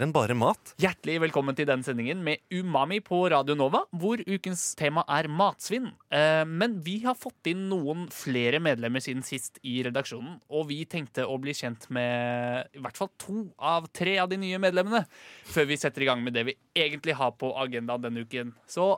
Mer 0.00 0.06
enn 0.06 0.14
bare 0.16 0.32
mat. 0.32 0.70
Hjertelig 0.80 1.18
velkommen 1.20 1.52
til 1.52 1.66
den 1.68 1.82
sendingen 1.84 2.22
med 2.24 2.40
Umami 2.56 3.02
på 3.04 3.18
Radio 3.28 3.52
Nova, 3.52 3.82
hvor 3.92 4.16
ukens 4.24 4.62
tema 4.72 5.02
er 5.12 5.26
matsvinn. 5.28 5.90
Eh, 6.08 6.46
Men 6.48 6.78
vi 6.80 7.02
har 7.04 7.18
fått 7.20 7.50
inn 7.52 7.66
noen 7.68 8.06
flere 8.08 8.62
medlemmer 8.64 9.04
siden 9.04 9.20
sist 9.20 9.58
i 9.60 9.82
redaksjonen, 9.84 10.38
og 10.48 10.70
vi 10.70 10.86
tenkte 10.88 11.26
å 11.28 11.36
bli 11.36 11.52
kjent 11.52 11.84
med 11.92 12.72
i 12.72 12.80
hvert 12.80 12.96
fall 12.96 13.10
to 13.20 13.42
av 13.58 13.90
tre 13.92 14.16
av 14.22 14.30
de 14.32 14.38
nye 14.40 14.56
medlemmene, 14.56 15.04
før 15.44 15.68
vi 15.68 15.76
setter 15.76 16.00
i 16.00 16.08
gang 16.08 16.24
med 16.24 16.32
det 16.32 16.46
vi 16.48 16.56
egentlig 16.72 17.18
har 17.20 17.36
på 17.36 17.52
agendaen 17.60 18.00
denne 18.00 18.24
uken. 18.24 18.54
Så 18.64 18.94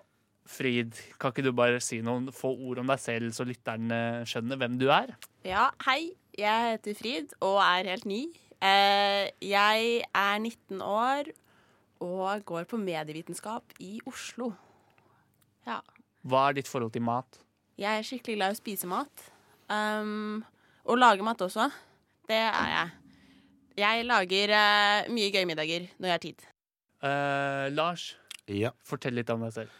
Frid, 0.46 0.94
kan 1.18 1.34
ikke 1.34 1.42
du 1.42 1.50
bare 1.50 1.82
si 1.82 1.98
noen 1.98 2.30
få 2.30 2.54
ord 2.54 2.78
om 2.78 2.94
deg 2.94 3.02
selv, 3.02 3.34
så 3.34 3.42
lytterne 3.42 4.22
skjønner 4.22 4.62
hvem 4.62 4.78
du 4.78 4.86
er? 4.94 5.16
Ja, 5.42 5.72
hei. 5.82 6.12
Jeg 6.38 6.78
heter 6.78 6.94
Frid 6.96 7.34
og 7.42 7.58
er 7.58 7.90
helt 7.90 8.06
ny. 8.06 8.22
Eh, 8.62 9.30
jeg 9.42 10.02
er 10.14 10.38
19 10.38 10.82
år 10.86 11.30
og 12.02 12.44
går 12.46 12.64
på 12.70 12.78
medievitenskap 12.78 13.74
i 13.82 13.96
Oslo. 14.06 14.52
Ja. 15.66 15.80
Hva 16.22 16.48
er 16.48 16.58
ditt 16.60 16.70
forhold 16.70 16.92
til 16.94 17.02
mat? 17.06 17.40
Jeg 17.78 17.98
er 17.98 18.06
skikkelig 18.06 18.36
glad 18.38 18.52
i 18.52 18.56
å 18.56 18.60
spise 18.60 18.90
mat. 18.90 19.24
Um, 19.72 20.42
og 20.86 20.98
lage 20.98 21.24
mat 21.26 21.42
også. 21.42 21.68
Det 22.28 22.38
er 22.38 22.68
jeg. 22.70 22.90
Jeg 23.82 24.04
lager 24.06 24.52
uh, 24.54 25.10
mye 25.14 25.30
gøye 25.34 25.48
middager 25.48 25.86
når 25.98 26.08
jeg 26.10 26.14
har 26.14 26.22
tid. 26.26 26.46
Uh, 27.02 27.66
Lars, 27.74 28.12
Ja. 28.50 28.70
fortell 28.86 29.14
litt 29.18 29.30
om 29.30 29.42
deg 29.42 29.54
selv. 29.56 29.70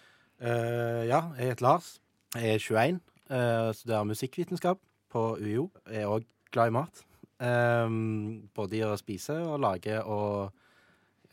Uh, 0.43 1.03
ja, 1.07 1.21
jeg 1.39 1.53
heter 1.53 1.67
Lars. 1.69 1.93
Jeg 2.35 2.57
er 2.57 2.59
21. 2.59 3.01
Uh, 3.31 3.71
studerer 3.77 4.09
musikkvitenskap 4.09 4.81
på 5.13 5.27
UiO. 5.39 5.69
Jeg 5.87 6.03
er 6.03 6.11
òg 6.11 6.27
glad 6.51 6.73
i 6.73 6.77
mat. 6.81 7.05
Um, 7.43 8.45
både 8.55 8.79
i 8.79 8.85
å 8.87 8.93
spise 9.01 9.35
og 9.43 9.59
lage 9.65 9.97
og 10.07 10.53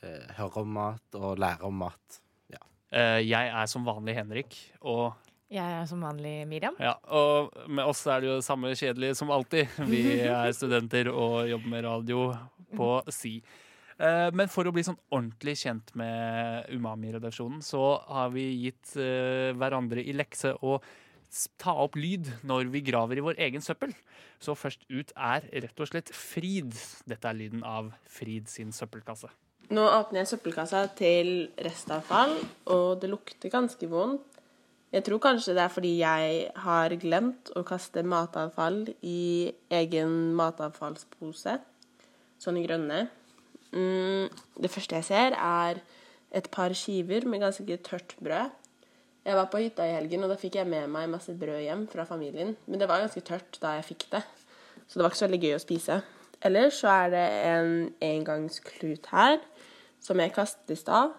uh, 0.02 0.32
høre 0.40 0.64
om 0.64 0.72
mat 0.80 1.20
og 1.20 1.38
lære 1.38 1.70
om 1.70 1.78
mat. 1.86 2.22
Eh, 2.90 3.20
jeg 3.22 3.50
er 3.54 3.68
som 3.70 3.86
vanlig 3.86 4.16
Henrik, 4.18 4.56
og 4.82 5.14
Jeg 5.50 5.66
er 5.66 5.86
som 5.90 6.02
vanlig 6.02 6.46
Miriam. 6.46 6.76
Ja, 6.78 6.96
og 7.10 7.56
med 7.66 7.86
oss 7.90 8.04
er 8.06 8.22
det 8.22 8.28
jo 8.30 8.36
det 8.38 8.46
samme 8.46 8.70
kjedelige 8.78 9.16
som 9.18 9.32
alltid. 9.34 9.66
Vi 9.90 10.20
er 10.22 10.52
studenter 10.54 11.10
og 11.10 11.50
jobber 11.50 11.72
med 11.74 11.86
radio 11.86 12.28
på 12.78 12.90
Si. 13.10 13.40
Uh, 13.98 14.30
Men 14.34 14.50
for 14.50 14.70
å 14.70 14.74
bli 14.74 14.84
sånn 14.86 14.98
ordentlig 15.10 15.56
kjent 15.64 15.90
med 15.98 16.70
Umami-redaksjonen, 16.70 17.64
så 17.66 17.98
har 18.10 18.30
vi 18.34 18.46
gitt 18.62 18.94
hverandre 18.94 20.06
i 20.06 20.14
lekse 20.14 20.54
å 20.62 20.78
ta 21.61 21.75
opp 21.83 21.97
lyd 21.99 22.30
når 22.47 22.72
vi 22.73 22.81
graver 22.85 23.19
i 23.19 23.25
vår 23.25 23.39
egen 23.47 23.63
søppel. 23.63 23.94
Så 24.41 24.55
først 24.58 24.85
ut 24.89 25.13
er 25.16 25.45
rett 25.66 25.83
og 25.83 25.91
slett 25.91 26.09
Frid. 26.16 26.73
Dette 27.09 27.30
er 27.30 27.38
lyden 27.38 27.63
av 27.67 27.91
Frid 28.09 28.49
sin 28.52 28.73
søppelkasse. 28.75 29.30
Nå 29.69 29.83
åpner 29.85 30.23
jeg 30.23 30.31
søppelkassa 30.31 30.88
til 30.97 31.52
restavfall, 31.61 32.33
og 32.73 33.02
det 33.03 33.11
lukter 33.11 33.53
ganske 33.53 33.89
vondt. 33.91 34.25
Jeg 34.89 35.05
tror 35.05 35.19
kanskje 35.22 35.53
det 35.53 35.61
er 35.61 35.69
fordi 35.69 35.91
jeg 36.00 36.38
har 36.63 36.95
glemt 36.97 37.52
å 37.53 37.61
kaste 37.67 38.02
matavfall 38.02 38.88
i 39.05 39.51
egen 39.78 40.34
matavfallspose, 40.39 41.59
sånne 42.41 42.63
grønne. 42.66 43.03
Mm, 43.69 44.34
det 44.57 44.72
første 44.73 44.97
jeg 44.97 45.06
ser, 45.12 45.38
er 45.38 45.84
et 46.34 46.50
par 46.50 46.73
skiver 46.73 47.28
med 47.29 47.44
ganske 47.45 47.78
tørt 47.85 48.18
brød. 48.18 48.50
Jeg 49.29 49.38
var 49.38 49.50
på 49.53 49.59
hytta 49.62 49.85
i 49.85 49.94
helgen, 49.94 50.23
og 50.25 50.31
da 50.31 50.40
fikk 50.41 50.56
jeg 50.57 50.66
med 50.66 50.88
meg 50.90 51.09
masse 51.12 51.35
brød 51.38 51.59
hjem 51.62 51.84
fra 51.91 52.01
familien. 52.09 52.56
Men 52.66 52.81
det 52.81 52.88
var 52.90 53.03
ganske 53.03 53.22
tørt 53.22 53.59
da 53.62 53.75
jeg 53.78 53.85
fikk 53.91 54.07
det, 54.16 54.23
så 54.88 54.97
det 54.97 55.03
var 55.03 55.12
ikke 55.12 55.19
så 55.19 55.28
veldig 55.28 55.41
gøy 55.44 55.53
å 55.53 55.62
spise. 55.62 55.97
Ellers 56.50 56.79
så 56.81 56.90
er 56.95 57.12
det 57.13 57.25
en 57.51 57.72
engangsklut 58.01 59.06
her, 59.12 59.38
som 60.01 60.18
jeg 60.23 60.34
kastet 60.34 60.73
i 60.73 60.79
stad, 60.79 61.13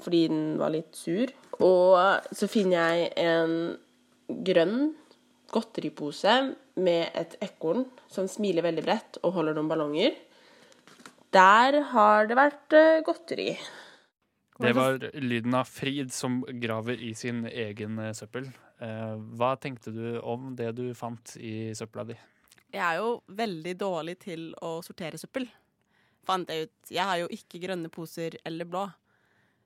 fordi 0.00 0.22
den 0.32 0.44
var 0.56 0.72
litt 0.72 0.96
sur. 0.96 1.34
Og 1.60 1.98
så 2.32 2.48
finner 2.48 2.94
jeg 2.94 3.12
en 3.20 3.56
grønn 4.48 4.94
godteripose 5.52 6.40
med 6.80 7.12
et 7.12 7.36
ekorn 7.44 7.84
som 8.08 8.30
smiler 8.30 8.64
veldig 8.64 8.88
bredt 8.88 9.20
og 9.20 9.36
holder 9.36 9.58
noen 9.58 9.68
ballonger. 9.68 10.16
Der 11.34 11.82
har 11.92 12.30
det 12.30 12.40
vært 12.40 12.78
eh, 12.78 13.02
godteri. 13.04 13.50
Det 14.60 14.72
var 14.76 14.98
lyden 15.18 15.54
av 15.58 15.66
Frid 15.66 16.12
som 16.14 16.42
graver 16.62 17.00
i 17.02 17.10
sin 17.18 17.42
egen 17.50 17.98
eh, 17.98 18.12
søppel. 18.14 18.46
Eh, 18.78 19.14
Hva 19.38 19.54
tenkte 19.58 19.90
du 19.94 20.20
om 20.20 20.52
det 20.56 20.70
du 20.78 20.86
fant 20.94 21.34
i 21.40 21.72
søpla 21.74 22.04
di? 22.06 22.16
Jeg 22.74 22.82
er 22.82 23.00
jo 23.00 23.16
veldig 23.34 23.74
dårlig 23.78 24.18
til 24.22 24.52
å 24.62 24.76
sortere 24.82 25.18
søppel. 25.18 25.48
Fant 26.26 26.48
jeg 26.50 26.68
ut. 26.68 26.76
Jeg 26.90 27.06
har 27.06 27.18
jo 27.20 27.28
ikke 27.34 27.60
grønne 27.62 27.90
poser 27.92 28.38
eller 28.46 28.66
blå. 28.70 28.86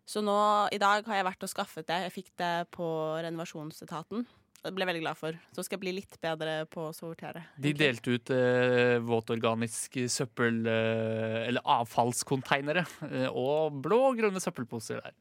Så 0.09 0.23
nå 0.25 0.35
i 0.73 0.81
dag 0.81 1.05
har 1.05 1.21
jeg 1.21 1.27
vært 1.29 1.45
og 1.45 1.53
skaffet 1.53 1.89
det. 1.89 2.01
Jeg 2.07 2.15
fikk 2.15 2.31
det 2.41 2.53
på 2.73 2.89
renovasjonsetaten. 3.25 4.25
Det 4.59 4.73
ble 4.75 4.85
jeg 4.85 4.91
veldig 4.91 5.03
glad 5.05 5.19
for. 5.19 5.39
Så 5.55 5.65
skal 5.65 5.79
jeg 5.79 5.85
bli 5.85 5.97
litt 6.01 6.17
bedre 6.23 6.55
på 6.71 6.89
å 6.89 6.95
sortere. 6.97 7.45
De 7.63 7.73
delte 7.79 8.17
ut 8.17 8.33
eh, 8.35 8.99
våtorganisk 9.07 10.01
søppel, 10.11 10.65
eh, 10.67 11.45
eller 11.47 11.63
avfallskonteinere, 11.79 12.83
eh, 13.09 13.29
og 13.31 13.79
blå 13.85 14.01
og 14.11 14.19
grønne 14.19 14.43
søppelposer 14.43 15.05
der. 15.05 15.15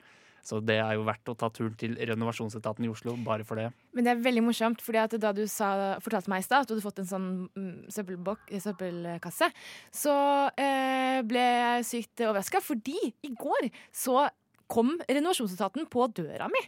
Så 0.48 0.62
det 0.64 0.78
er 0.80 0.96
jo 0.96 1.04
verdt 1.08 1.28
å 1.28 1.36
ta 1.36 1.50
turen 1.52 1.76
til 1.80 1.98
renovasjonsetaten 2.00 2.86
i 2.88 2.90
Oslo 2.92 3.18
bare 3.26 3.44
for 3.48 3.60
det. 3.60 3.68
Men 3.98 4.08
det 4.08 4.14
er 4.14 4.24
veldig 4.24 4.46
morsomt, 4.46 4.84
fordi 4.84 5.02
at 5.02 5.16
da 5.20 5.34
du 5.36 5.44
sa, 5.52 5.70
fortalte 6.04 6.32
meg 6.32 6.44
i 6.44 6.48
stad 6.48 6.64
at 6.64 6.70
du 6.70 6.76
hadde 6.76 6.86
fått 6.86 7.02
en 7.04 7.10
sånn 7.10 7.30
mm, 7.52 7.74
søppelkasse, 7.92 9.52
så 9.92 10.16
eh, 10.56 11.20
ble 11.28 11.44
jeg 11.44 11.88
sykt 11.92 12.24
overraska, 12.30 12.64
fordi 12.64 12.96
i 13.28 13.34
går 13.36 13.70
så 13.92 14.30
kom 14.72 14.96
renovasjonsetaten 15.08 15.88
på 15.92 16.08
døra 16.16 16.48
mi. 16.52 16.64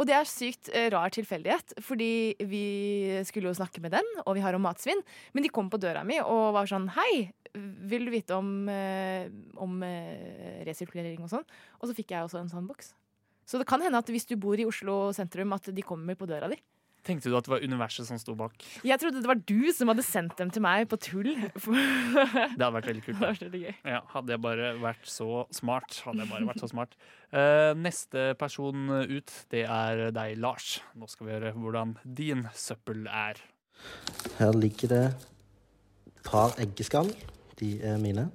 Og 0.00 0.08
det 0.08 0.14
er 0.16 0.28
sykt 0.28 0.70
eh, 0.72 0.88
rar 0.92 1.12
tilfeldighet, 1.12 1.76
fordi 1.84 2.34
vi 2.48 2.64
skulle 3.28 3.50
jo 3.50 3.58
snakke 3.58 3.82
med 3.84 3.94
den, 3.94 4.08
og 4.24 4.36
vi 4.38 4.44
har 4.44 4.56
om 4.56 4.64
matsvinn, 4.64 5.02
men 5.34 5.44
de 5.44 5.52
kom 5.52 5.68
på 5.72 5.80
døra 5.82 6.04
mi 6.06 6.18
og 6.22 6.54
var 6.56 6.70
sånn 6.70 6.88
Hei, 6.96 7.28
vil 7.52 8.08
du 8.08 8.12
vite 8.14 8.36
om, 8.36 8.68
eh, 8.72 9.28
om 9.60 9.82
eh, 9.84 10.62
resirkulering 10.68 11.20
og 11.24 11.32
sånn? 11.32 11.46
Og 11.80 11.88
så 11.88 11.96
fikk 11.96 12.14
jeg 12.14 12.24
også 12.24 12.40
en 12.40 12.52
sånn 12.52 12.68
boks. 12.70 12.94
Så 13.48 13.60
det 13.60 13.68
kan 13.68 13.82
hende 13.84 14.00
at 14.00 14.08
hvis 14.08 14.28
du 14.30 14.36
bor 14.40 14.58
i 14.58 14.66
Oslo 14.68 15.10
sentrum, 15.16 15.52
at 15.52 15.68
de 15.74 15.84
kommer 15.84 16.16
på 16.16 16.28
døra 16.30 16.48
di. 16.48 16.56
Tenkte 17.02 17.30
du 17.32 17.34
at 17.34 17.46
det 17.48 17.50
var 17.50 17.64
universet 17.66 18.06
som 18.06 18.18
sto 18.20 18.36
bak? 18.38 18.54
Jeg 18.86 19.00
trodde 19.02 19.18
det 19.24 19.26
var 19.26 19.40
du 19.42 19.72
som 19.74 19.90
hadde 19.90 20.04
sendt 20.06 20.36
dem 20.38 20.52
til 20.54 20.62
meg 20.62 20.86
på 20.90 20.98
tull. 21.02 21.32
Det 21.42 22.62
hadde 22.62 22.68
vært 22.76 22.90
veldig 22.92 23.02
kult. 23.02 23.18
Det 23.18 23.26
hadde, 23.26 23.46
veldig 23.48 23.62
gøy. 23.64 23.72
Ja, 23.90 23.98
hadde 24.12 24.34
jeg 24.34 24.42
bare 24.44 24.68
vært 24.78 25.08
så 25.10 25.28
smart. 25.50 25.98
Hadde 26.06 26.22
jeg 26.22 26.30
bare 26.30 26.46
vært 26.52 26.62
så 26.62 26.70
smart. 26.70 26.94
Uh, 27.34 27.72
neste 27.74 28.28
person 28.38 28.86
ut, 29.10 29.34
det 29.50 29.64
er 29.66 30.04
deg, 30.14 30.36
Lars. 30.42 30.76
Nå 30.94 31.10
skal 31.10 31.26
vi 31.26 31.34
høre 31.34 31.52
hvordan 31.56 31.96
din 32.06 32.46
søppel 32.54 33.08
er. 33.10 33.42
Her 34.38 34.54
ligger 34.54 34.94
det 34.94 35.04
et 35.10 36.22
par 36.28 36.54
eggeskall. 36.62 37.10
De 37.58 37.74
er 37.82 37.98
mine. 38.02 38.28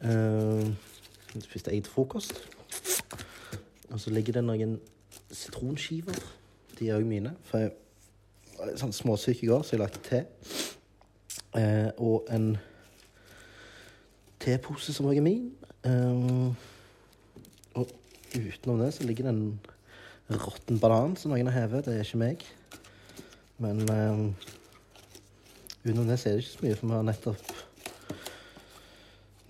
Uh, 0.00 0.72
spiste 1.44 1.76
egg 1.76 1.84
til 1.84 1.92
frokost. 1.92 2.40
Og 3.90 4.00
så 4.00 4.16
ligger 4.16 4.40
det 4.40 4.48
noen 4.48 4.78
sitronskiver. 5.28 6.39
De 6.80 6.88
er 6.88 6.96
òg 6.96 7.04
mine. 7.04 7.34
For 7.44 7.60
jeg 7.60 7.72
var 8.56 8.70
litt 8.70 8.80
sånn 8.80 8.94
småsyk 8.96 9.44
i 9.44 9.50
går, 9.50 9.64
så 9.64 9.76
jeg 9.76 9.82
lagde 9.82 10.00
te. 10.06 10.22
Eh, 11.60 11.90
og 12.00 12.28
en 12.32 12.54
tepose 14.40 14.94
som 14.96 15.08
òg 15.10 15.20
er 15.20 15.26
min. 15.26 15.50
Eh, 15.84 16.48
og 17.76 17.92
utenom 18.32 18.80
det 18.80 18.94
så 18.96 19.04
ligger 19.04 19.28
det 19.28 19.34
en 19.34 20.40
råtten 20.40 20.80
banan 20.80 21.18
som 21.20 21.34
noen 21.34 21.50
har 21.50 21.66
hevet. 21.66 21.84
Det 21.84 21.98
er 21.98 22.08
ikke 22.08 22.22
meg. 22.22 22.46
Men 23.60 23.84
eh, 23.92 24.24
utenom 25.84 26.08
det 26.08 26.16
så 26.22 26.30
er 26.30 26.38
det 26.38 26.46
ikke 26.46 26.56
så 26.56 26.64
mye, 26.64 26.78
for 26.80 26.88
vi 26.88 26.96
har 26.96 27.10
nettopp 27.10 27.52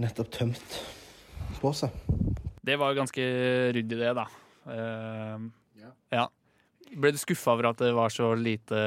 nettopp 0.01 0.31
tømt 0.33 0.77
båset. 1.61 1.93
Det 2.65 2.77
var 2.81 2.97
ganske 2.97 3.25
ryddig, 3.77 3.99
det, 4.01 4.13
da. 4.17 4.27
Uh, 4.65 5.51
Ja. 5.81 5.91
ja. 6.13 6.27
Ble 6.91 7.13
du 7.15 7.21
skuffa 7.21 7.55
over 7.55 7.71
at 7.71 7.83
det 7.85 7.93
var 7.95 8.11
så 8.11 8.33
lite 8.35 8.79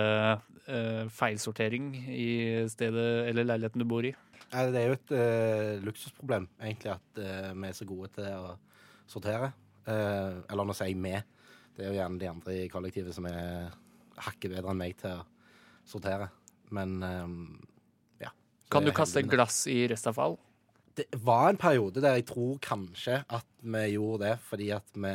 uh, 0.67 1.05
feilsortering 1.13 1.93
i 2.11 2.29
stedet 2.71 3.29
eller 3.29 3.47
leiligheten 3.47 3.79
du 3.79 3.87
bor 3.87 4.03
i? 4.03 4.11
Det 4.53 4.79
er 4.79 4.89
jo 4.89 4.97
et 4.97 5.13
uh, 5.15 5.83
luksusproblem, 5.85 6.49
egentlig, 6.61 6.93
at 6.97 7.21
uh, 7.23 7.53
vi 7.55 7.69
er 7.69 7.77
så 7.77 7.87
gode 7.87 8.11
til 8.17 8.27
å 8.27 8.55
sortere. 9.09 9.53
Eller 9.83 10.63
nå 10.63 10.75
sier 10.77 10.93
jeg 10.93 10.99
vi. 11.03 11.15
Det 11.75 11.83
er 11.83 11.89
jo 11.89 11.97
gjerne 11.97 12.19
de 12.21 12.27
andre 12.29 12.53
i 12.55 12.69
kollektivet 12.71 13.15
som 13.15 13.25
er 13.27 13.73
hakket 14.23 14.53
bedre 14.53 14.71
enn 14.71 14.79
meg 14.79 14.95
til 15.01 15.17
å 15.17 15.25
sortere. 15.89 16.29
Men 16.73 16.93
ja. 18.21 18.31
Kan 18.71 18.87
du 18.87 18.93
kaste 18.95 19.25
glass 19.27 19.65
i 19.67 19.81
restavfall? 19.91 20.37
Det 20.95 21.09
var 21.25 21.49
en 21.49 21.59
periode 21.59 21.99
der 21.99 22.15
jeg 22.15 22.29
tror 22.31 22.61
kanskje 22.63 23.19
at 23.27 23.49
vi 23.59 23.83
gjorde 23.97 24.23
det 24.23 24.37
fordi 24.47 24.69
at 24.71 24.95
vi 24.95 25.13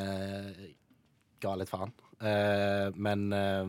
ga 1.41 1.57
litt 1.57 1.73
faen. 1.73 1.97
Eh, 2.21 2.89
men 2.95 3.33
eh, 3.33 3.69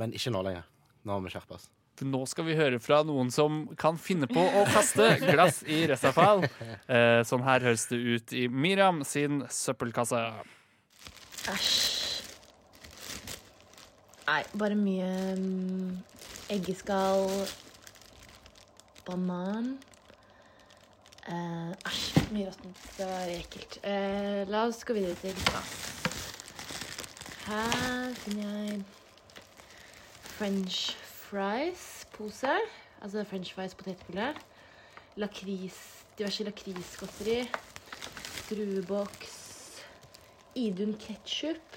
Men 0.00 0.14
ikke 0.16 0.32
nå 0.34 0.42
lenger. 0.46 0.66
Nå 1.04 1.12
har 1.16 1.22
vi 1.24 1.32
skjerpa 1.32 1.58
oss. 1.58 1.68
Nå 2.00 2.22
skal 2.24 2.46
vi 2.46 2.54
høre 2.56 2.78
fra 2.80 3.02
noen 3.04 3.28
som 3.34 3.66
kan 3.76 3.98
finne 4.00 4.24
på 4.30 4.40
å 4.40 4.62
kaste 4.72 5.18
glass 5.20 5.60
i 5.68 5.82
restavfall. 5.90 6.46
Eh, 6.90 7.20
sånn 7.28 7.44
her 7.46 7.62
høres 7.62 7.84
det 7.90 7.98
ut 8.00 8.32
i 8.34 8.46
Miriam 8.48 9.04
sin 9.06 9.44
søppelkasse. 9.52 10.18
Æsj. 11.52 11.76
Nei, 14.30 14.40
bare 14.58 14.78
mye 14.78 15.10
um, 15.36 16.00
eggeskall, 16.54 17.28
banan 19.06 19.76
Eh, 21.30 21.70
Æsj, 21.86 22.32
mye 22.32 22.48
råttent. 22.48 22.78
Det 22.96 23.06
var 23.06 23.32
ekkelt. 23.36 23.78
Eh, 23.86 24.48
la 24.50 24.64
oss 24.66 24.82
gå 24.84 24.96
videre 24.96 25.14
til 25.20 25.36
glass. 25.44 25.89
Her 27.46 28.14
finner 28.14 28.48
jeg 28.48 28.82
french 30.22 30.96
fries-pose. 30.96 32.58
Altså 33.02 33.24
french 33.24 33.54
fries 33.54 33.74
potetgull. 33.74 34.20
Lakris, 35.16 35.78
diverse 36.18 36.44
lakrisgodteri. 36.44 37.50
Drueboks. 38.50 39.36
Idun 40.54 40.96
ketsjup. 41.00 41.76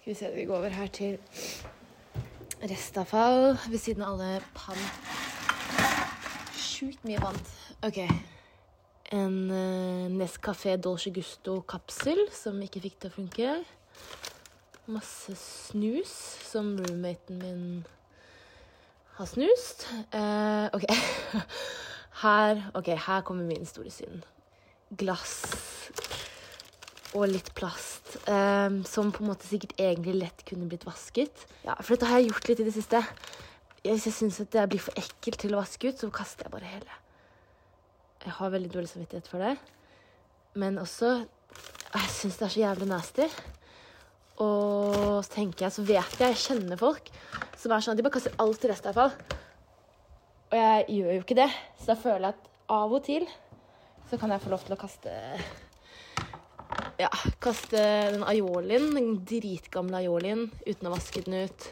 Skal 0.00 0.10
vi 0.10 0.14
se, 0.14 0.30
vi 0.34 0.44
går 0.44 0.56
over 0.56 0.68
her 0.68 0.86
til 0.86 1.18
restavfall 2.62 3.58
ved 3.70 3.78
siden 3.78 4.02
av 4.02 4.14
alle 4.14 4.40
pant. 4.54 5.12
Sjukt 6.58 7.04
mye 7.06 7.20
pant. 7.22 7.52
OK. 7.86 8.00
En 9.12 9.38
uh, 9.50 10.10
Nescafé 10.10 10.74
Dolce 10.76 11.12
Gusto-kapsel 11.14 12.26
som 12.34 12.58
ikke 12.62 12.82
fikk 12.82 12.98
til 12.98 13.12
å 13.12 13.16
funke. 13.20 13.54
Masse 14.90 15.34
snus 15.38 16.10
som 16.50 16.72
roommaten 16.78 17.38
min 17.38 17.84
har 19.16 19.26
snust. 19.30 19.86
Eh, 20.10 20.66
OK. 20.74 20.86
Her, 22.22 22.58
ok, 22.76 22.88
her 23.06 23.22
kommer 23.26 23.46
min 23.48 23.64
store 23.66 23.90
synd. 23.90 24.20
Glass 25.00 25.30
og 27.16 27.24
litt 27.28 27.48
plast. 27.56 28.12
eh, 28.28 28.68
som 28.86 29.08
på 29.12 29.22
en 29.24 29.30
måte 29.30 29.48
sikkert 29.48 29.72
egentlig 29.80 30.14
lett 30.20 30.44
kunne 30.48 30.68
blitt 30.68 30.84
vasket. 30.86 31.46
Ja, 31.64 31.74
For 31.80 31.94
dette 31.96 32.10
har 32.10 32.20
jeg 32.20 32.28
gjort 32.30 32.48
litt 32.50 32.60
i 32.60 32.66
det 32.68 32.74
siste. 32.76 33.00
Hvis 33.82 34.06
jeg 34.06 34.14
syns 34.14 34.38
det 34.52 34.66
blir 34.70 34.82
for 34.84 34.94
ekkelt 35.00 35.40
til 35.42 35.56
å 35.56 35.62
vaske 35.62 35.88
ut, 35.90 35.98
så 35.98 36.10
kaster 36.14 36.46
jeg 36.46 36.54
bare 36.54 36.68
hele. 36.68 36.98
Jeg 38.22 38.36
har 38.36 38.52
veldig 38.54 38.70
dårlig 38.76 38.92
samvittighet 38.92 39.30
for 39.32 39.42
det. 39.42 39.56
Men 40.54 40.78
også 40.78 41.14
Jeg 41.92 42.08
syns 42.12 42.36
det 42.38 42.46
er 42.46 42.52
så 42.54 42.60
jævlig 42.62 42.88
nasty. 42.88 43.26
Og 44.40 45.20
så 45.24 45.34
tenker 45.34 45.66
jeg, 45.66 45.74
så 45.76 45.82
vet 45.84 46.16
jeg, 46.18 46.32
jeg 46.32 46.40
kjenner 46.46 46.80
folk 46.80 47.10
som 47.60 47.72
er 47.76 47.84
sånn 47.84 47.92
at 47.94 48.00
de 48.00 48.06
bare 48.06 48.16
kaster 48.16 48.36
alt 48.42 48.64
i 48.64 48.70
restavfall. 48.72 49.12
Og 50.52 50.56
jeg 50.58 50.86
gjør 50.98 51.12
jo 51.18 51.24
ikke 51.24 51.36
det, 51.38 51.50
så 51.80 51.92
da 51.92 51.98
føler 52.00 52.26
jeg 52.28 52.34
at 52.36 52.48
av 52.72 52.92
og 52.96 53.04
til 53.06 53.26
så 54.10 54.18
kan 54.20 54.32
jeg 54.34 54.42
få 54.44 54.50
lov 54.52 54.64
til 54.66 54.74
å 54.74 54.80
kaste 54.80 55.12
Ja, 57.00 57.08
kaste 57.42 57.80
den 58.12 58.24
aiolien, 58.28 58.90
den 58.96 59.12
dritgamle 59.28 60.00
aiolien, 60.02 60.46
uten 60.66 60.88
å 60.88 60.92
vaske 60.92 61.22
den 61.24 61.46
ut. 61.48 61.68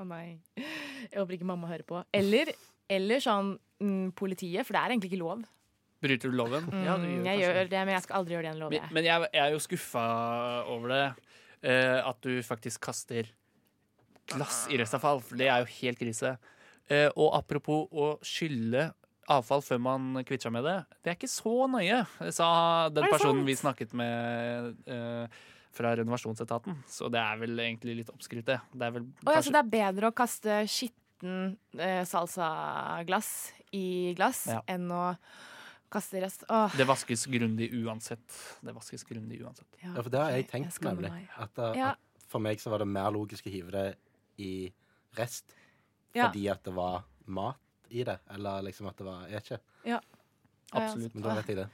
Å 0.00 0.06
nei. 0.08 0.38
Jeg 0.56 1.16
håper 1.18 1.36
ikke 1.36 1.48
mamma 1.48 1.68
hører 1.70 1.86
på. 1.86 2.02
Eller, 2.16 2.52
eller 2.90 3.22
sånn 3.22 3.54
mm, 3.82 4.12
politiet, 4.18 4.66
for 4.66 4.76
det 4.76 4.82
er 4.82 4.94
egentlig 4.94 5.10
ikke 5.12 5.22
lov. 5.22 5.42
Bryter 6.00 6.32
du 6.32 6.36
loven? 6.38 6.64
Mm, 6.70 6.84
Ja, 6.86 6.94
du 6.96 7.04
gjør 7.04 7.10
jeg 7.10 7.24
kanskje 7.26 7.42
gjør 7.44 7.58
det. 7.58 7.64
det, 7.74 7.80
men 7.84 7.94
jeg 7.96 8.04
skal 8.06 8.18
aldri 8.20 8.34
gjøre 8.36 8.42
det 8.46 8.50
igjen, 8.50 8.60
lover 8.62 8.72
Men, 8.76 8.80
jeg. 8.80 8.94
men 8.96 9.08
jeg, 9.10 9.28
jeg 9.36 9.42
er 9.44 9.52
jo 9.56 9.60
skuffa 9.66 10.04
over 10.76 10.94
det. 10.94 11.02
Eh, 11.62 11.98
at 12.04 12.20
du 12.24 12.38
faktisk 12.46 12.80
kaster 12.88 13.28
glass 14.30 14.66
i 14.70 14.78
restavfall, 14.78 15.20
for 15.24 15.36
det 15.40 15.48
er 15.50 15.64
jo 15.64 15.70
helt 15.80 15.98
krise. 16.00 16.36
Eh, 16.90 17.08
og 17.16 17.32
apropos 17.38 17.88
å 17.90 18.12
skylle 18.26 18.90
avfall 19.30 19.62
før 19.62 19.78
man 19.82 20.08
kvitter 20.26 20.48
seg 20.48 20.54
med 20.56 20.64
det, 20.66 20.76
det 21.04 21.12
er 21.12 21.16
ikke 21.18 21.30
så 21.30 21.52
nøye, 21.70 22.00
sa 22.34 22.48
den 22.90 23.04
Er 23.06 23.12
personen 23.12 23.42
sant? 23.42 23.46
vi 23.46 23.54
snakket 23.60 23.92
med 23.94 24.72
eh, 24.90 25.40
fra 25.76 25.92
renovasjonsetaten. 26.00 26.80
Så 26.90 27.06
det 27.14 27.20
er 27.22 27.38
vel 27.38 27.54
egentlig 27.62 28.00
litt 28.00 28.10
oppskrytt, 28.10 28.46
det. 28.48 28.56
Det 28.74 28.88
er 28.88 28.96
vel 28.96 29.04
oh, 29.06 29.30
ja, 29.36 29.42
så 29.42 29.52
det 29.54 29.60
er 29.62 29.70
bedre 29.70 30.10
å 30.10 30.16
kaste 30.18 30.62
skitten 30.66 31.52
eh, 31.78 32.02
salsaglass 32.10 33.30
i 33.76 34.14
glass 34.18 34.46
Ja. 34.50 34.62
enn 34.66 34.90
å 34.90 35.04
kaste 35.90 36.20
rest. 36.22 36.44
Åh, 36.48 36.76
Det 36.76 36.86
vaskes 36.86 37.26
grundig 37.30 37.70
uansett. 37.84 38.36
Det 38.62 38.74
vaskes 38.74 39.04
grundig 39.08 39.40
uansett. 39.42 39.66
Ja, 39.82 39.94
for 40.02 40.10
det 40.10 40.20
har 40.22 40.30
jeg 40.36 40.48
tenkt, 40.50 40.76
jeg 40.80 40.94
nemlig. 40.94 41.28
At, 41.36 41.58
uh, 41.58 41.72
Ja. 41.76 41.90
at 41.90 42.28
for 42.30 42.38
meg 42.40 42.58
så 42.62 42.70
var 42.70 42.78
det 42.78 42.88
mer 42.88 43.10
logisk 43.10 43.46
å 43.46 43.50
hive 43.52 43.70
det 43.74 43.96
i 44.38 44.72
rest. 45.18 45.54
Ja. 46.14 46.28
Fordi 46.28 46.48
at 46.50 46.62
det 46.64 46.74
var 46.74 47.04
mat 47.26 47.58
i 47.90 48.04
det. 48.04 48.18
Eller 48.30 48.62
liksom 48.62 48.86
at 48.88 48.96
det 48.96 49.06
var 49.06 49.26
Jeg 49.28 49.32
vet 49.40 49.50
ikke. 49.50 49.60
Ja, 49.84 50.00
ja. 50.72 50.80
Absolutt. 50.80 51.14
Men 51.14 51.22
da 51.22 51.34
vet 51.34 51.46
jeg 51.48 51.56
det. 51.56 51.68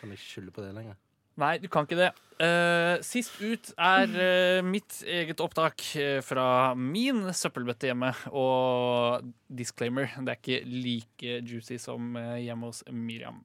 Kan 0.00 0.10
jeg 0.10 0.18
skylde 0.18 0.52
på 0.54 0.62
det 0.62 0.74
lenger? 0.74 0.96
Nei, 1.38 1.54
du 1.62 1.68
kan 1.70 1.86
ikke 1.86 1.98
det. 2.00 2.10
Uh, 2.38 2.98
sist 3.02 3.36
ut 3.42 3.70
er 3.74 4.10
uh, 4.10 4.60
mitt 4.66 5.00
eget 5.06 5.40
opptak 5.42 5.82
eh, 5.98 6.18
fra 6.22 6.74
min 6.78 7.28
søppelbøtte 7.34 7.90
hjemme. 7.90 8.10
Og 8.34 9.28
disclaimer, 9.46 10.10
det 10.18 10.34
er 10.34 10.40
ikke 10.40 10.60
like 10.66 11.36
juicy 11.46 11.78
som 11.82 12.18
hjemme 12.38 12.72
hos 12.72 12.82
Miriam. 12.90 13.38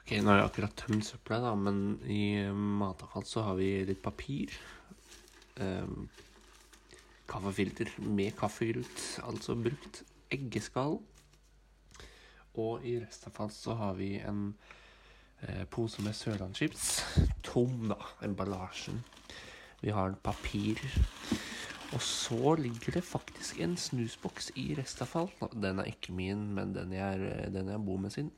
Ok, 0.00 0.16
Nå 0.18 0.32
har 0.32 0.40
jeg 0.40 0.48
akkurat 0.48 0.80
tømt 0.80 1.08
søpla, 1.08 1.42
da, 1.44 1.52
men 1.56 2.00
i 2.08 2.22
matavfall 2.50 3.28
så 3.28 3.44
har 3.50 3.60
vi 3.60 3.70
litt 3.88 4.00
papir. 4.04 4.56
Um, 5.60 6.08
kaffefilter 7.30 7.92
med 8.02 8.32
kaffegrut, 8.40 9.04
altså 9.28 9.54
brukt 9.54 10.02
eggeskall. 10.32 10.98
Og 12.58 12.84
i 12.88 12.96
restavfall 13.02 13.52
så 13.54 13.76
har 13.78 13.96
vi 14.00 14.14
en 14.24 14.54
pose 15.70 16.02
med 16.04 16.16
sørlandschips. 16.16 16.88
Tom, 17.46 17.88
da, 17.92 17.98
emballasjen. 18.26 19.00
Vi 19.80 19.94
har 19.94 20.10
en 20.10 20.20
papir. 20.22 20.80
Og 21.92 22.02
så 22.02 22.54
ligger 22.54 22.92
det 22.92 23.04
faktisk 23.04 23.58
en 23.60 23.76
snusboks 23.76 24.52
i 24.60 24.74
restavfall. 24.78 25.30
Den 25.52 25.80
er 25.80 25.88
ikke 25.90 26.12
min, 26.14 26.52
men 26.54 26.74
den 26.74 26.92
jeg, 26.92 27.32
den 27.54 27.68
jeg 27.68 27.84
bor 27.86 27.98
med 27.98 28.14
sin. 28.14 28.30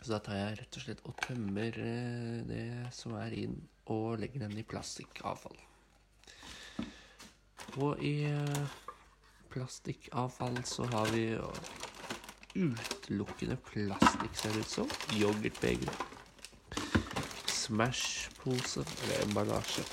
Så 0.00 0.14
da 0.14 0.20
tar 0.24 0.38
jeg 0.38 0.60
rett 0.60 0.76
og 0.78 0.84
slett 0.84 1.02
og 1.04 1.16
tømmer 1.26 1.80
eh, 1.82 2.36
det 2.48 2.68
som 2.96 3.16
er 3.20 3.34
inn, 3.36 3.58
og 3.92 4.20
legger 4.22 4.46
den 4.46 4.56
i 4.56 4.64
plastikkavfall. 4.64 5.58
Og 7.84 8.00
i 8.00 8.14
eh, 8.30 8.78
plastikkavfall 9.52 10.62
så 10.64 10.88
har 10.94 11.12
vi 11.12 11.26
eh, 11.34 11.89
utelukkende 12.54 13.56
plastikk, 13.70 14.32
ser 14.36 14.54
det 14.56 14.64
ut 14.64 14.72
som. 14.72 14.94
Yoghurtbeger. 15.18 16.00
Smash-pose, 17.50 18.84
eller 19.04 19.22
emballasje. 19.26 19.84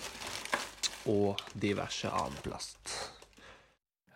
Og 1.08 1.40
diverse 1.56 2.10
annen 2.12 2.42
plast. 2.44 2.96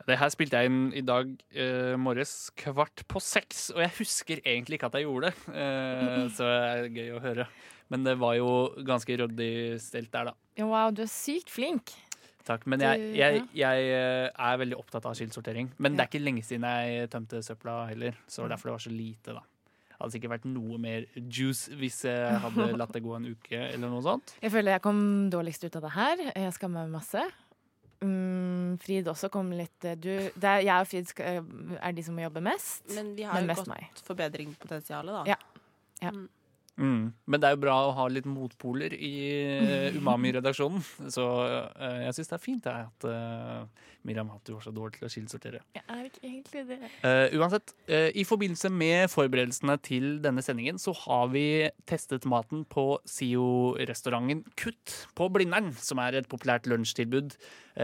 Det 0.08 0.18
her 0.18 0.32
spilte 0.34 0.60
jeg 0.60 0.72
inn 0.72 0.88
i 0.98 1.04
dag 1.06 1.30
eh, 1.54 1.94
morges 2.00 2.50
kvart 2.58 3.04
på 3.08 3.22
seks, 3.22 3.70
og 3.76 3.84
jeg 3.84 3.94
husker 4.00 4.42
egentlig 4.42 4.80
ikke 4.80 4.90
at 4.90 4.98
jeg 4.98 5.06
gjorde 5.06 5.30
det. 5.30 5.58
Eh, 5.62 6.24
så 6.34 6.48
det 6.48 6.62
er 6.62 6.88
gøy 6.98 7.12
å 7.16 7.22
høre. 7.24 7.48
Men 7.92 8.08
det 8.08 8.16
var 8.22 8.38
jo 8.40 8.50
ganske 8.88 9.18
ryddig 9.20 9.52
stelt 9.84 10.12
der, 10.14 10.32
da. 10.32 10.64
Wow, 10.64 10.94
du 10.96 11.04
er 11.06 11.12
sykt 11.12 11.52
flink. 11.54 11.94
Takk. 12.48 12.66
Men 12.72 12.84
jeg, 12.84 13.08
jeg, 13.20 13.44
jeg 13.58 13.88
eh, 13.94 14.28
er 14.34 14.60
veldig 14.62 14.78
opptatt 14.80 15.06
av 15.10 15.16
skillsortering. 15.18 15.72
Men 15.78 15.96
det 15.98 16.06
er 16.06 16.12
ikke 16.12 16.24
lenge 16.24 16.44
siden 16.46 16.66
jeg 16.68 17.10
tømte 17.14 17.42
søpla 17.46 17.84
heller, 17.92 18.18
så 18.28 18.48
derfor 18.50 18.72
det 18.72 18.78
var 18.78 18.86
så 18.88 18.94
lite, 18.94 19.36
da. 19.38 19.44
Det 19.92 20.00
hadde 20.00 20.16
sikkert 20.16 20.32
vært 20.34 20.46
noe 20.50 20.80
mer 20.82 21.04
juice 21.30 21.76
hvis 21.78 22.00
jeg 22.10 22.40
hadde 22.42 22.72
latt 22.82 22.96
det 22.96 23.04
gå 23.06 23.14
en 23.20 23.30
uke 23.30 23.60
eller 23.68 23.86
noe 23.92 24.02
sånt. 24.06 24.34
Jeg 24.42 24.54
føler 24.56 24.78
jeg 24.78 24.84
kom 24.88 25.02
dårligst 25.34 25.68
ut 25.68 25.78
av 25.78 25.86
det 25.86 25.94
her. 25.94 26.26
Jeg 26.32 26.58
skammer 26.58 26.88
meg 26.88 26.96
masse. 26.98 27.26
Mm, 28.02 28.80
Frid 28.82 29.06
også 29.12 29.30
kom 29.30 29.52
litt 29.54 29.86
eh, 29.86 29.94
du, 29.94 30.10
det 30.10 30.48
er, 30.50 30.64
Jeg 30.66 30.74
og 30.82 30.88
Frid 30.90 31.10
skal, 31.12 31.44
er 31.78 31.94
de 31.94 32.06
som 32.06 32.16
må 32.18 32.24
jobbe 32.26 32.42
mest. 32.42 32.82
Men 32.96 33.12
vi 33.14 33.28
har 33.30 33.38
Men 33.38 33.52
jo 33.52 33.60
godt 33.62 33.70
meg. 33.70 33.92
forbedringspotensial, 34.08 35.12
da. 35.14 35.22
Ja. 35.30 35.38
Ja. 36.02 36.10
Mm. 36.16 36.26
Mm. 36.82 37.14
Men 37.26 37.42
det 37.42 37.48
er 37.48 37.56
jo 37.56 37.62
bra 37.62 37.78
å 37.86 37.96
ha 38.00 38.08
litt 38.10 38.28
motpoler 38.30 38.96
i 38.98 39.14
eh, 39.38 39.98
Umami-redaksjonen. 39.98 40.82
Så 41.16 41.28
uh, 41.46 42.00
jeg 42.08 42.18
syns 42.18 42.34
det 42.34 42.38
er 42.38 42.44
fint 42.44 42.66
det, 42.66 42.76
at 42.90 43.08
uh, 43.08 43.88
Miriam 44.08 44.30
Hatu 44.30 44.54
var 44.56 44.64
så 44.66 44.74
dårlig 44.74 44.98
til 44.98 45.08
å 45.08 45.12
kildesortere. 45.14 45.62
Jeg 45.78 45.84
er 45.94 46.06
ikke 46.08 46.22
egentlig 46.26 46.64
det. 46.70 46.80
Eh, 47.06 47.36
uansett, 47.38 47.74
eh, 47.88 48.10
i 48.18 48.26
forbindelse 48.26 48.72
med 48.74 49.12
forberedelsene 49.14 49.78
til 49.86 50.08
denne 50.24 50.42
sendingen, 50.42 50.80
så 50.82 50.94
har 51.04 51.30
vi 51.34 51.70
testet 51.90 52.26
maten 52.26 52.66
på 52.66 53.00
SIO-restauranten 53.06 54.44
Kutt 54.58 54.96
på 55.18 55.30
Blindern, 55.34 55.72
som 55.78 56.02
er 56.02 56.18
et 56.18 56.30
populært 56.32 56.70
lunsjtilbud 56.70 57.38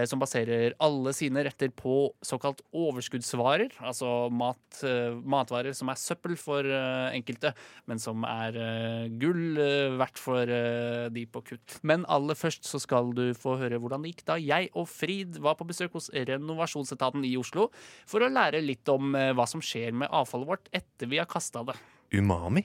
som 0.08 0.20
baserer 0.20 0.74
alle 0.84 1.12
sine 1.16 1.42
retter 1.46 1.70
på 1.74 2.10
såkalt 2.24 2.60
overskuddsvarer. 2.76 3.76
Altså 3.80 4.28
mat, 4.34 4.60
eh, 4.84 5.16
matvarer 5.24 5.76
som 5.76 5.90
er 5.92 6.00
søppel 6.00 6.36
for 6.40 6.66
eh, 6.66 7.16
enkelte, 7.16 7.54
men 7.88 8.02
som 8.02 8.24
er 8.28 8.58
eh, 8.58 9.08
gull 9.20 9.58
eh, 9.62 9.96
verdt 9.98 10.20
for 10.20 10.52
eh, 10.52 11.08
de 11.14 11.24
på 11.28 11.44
Kutt. 11.48 11.78
Men 11.86 12.06
aller 12.10 12.38
først 12.38 12.68
så 12.68 12.80
skal 12.82 13.12
du 13.16 13.30
få 13.38 13.56
høre 13.60 13.80
hvordan 13.80 14.04
det 14.04 14.14
gikk 14.14 14.26
da 14.28 14.38
jeg 14.40 14.70
og 14.74 14.88
Frid 14.90 15.38
var 15.44 15.58
på 15.58 15.68
besøk 15.68 15.96
hos 15.96 16.10
Renovasjonsetaten 16.12 17.24
i 17.28 17.36
Oslo 17.40 17.68
for 18.08 18.24
å 18.24 18.32
lære 18.32 18.64
litt 18.64 18.88
om 18.92 19.14
eh, 19.18 19.32
hva 19.36 19.48
som 19.48 19.62
skjer 19.64 19.94
med 19.96 20.12
avfallet 20.12 20.52
vårt 20.52 20.72
etter 20.74 21.10
vi 21.10 21.20
har 21.22 21.30
kasta 21.30 21.64
det. 21.70 21.78
Umami? 22.12 22.64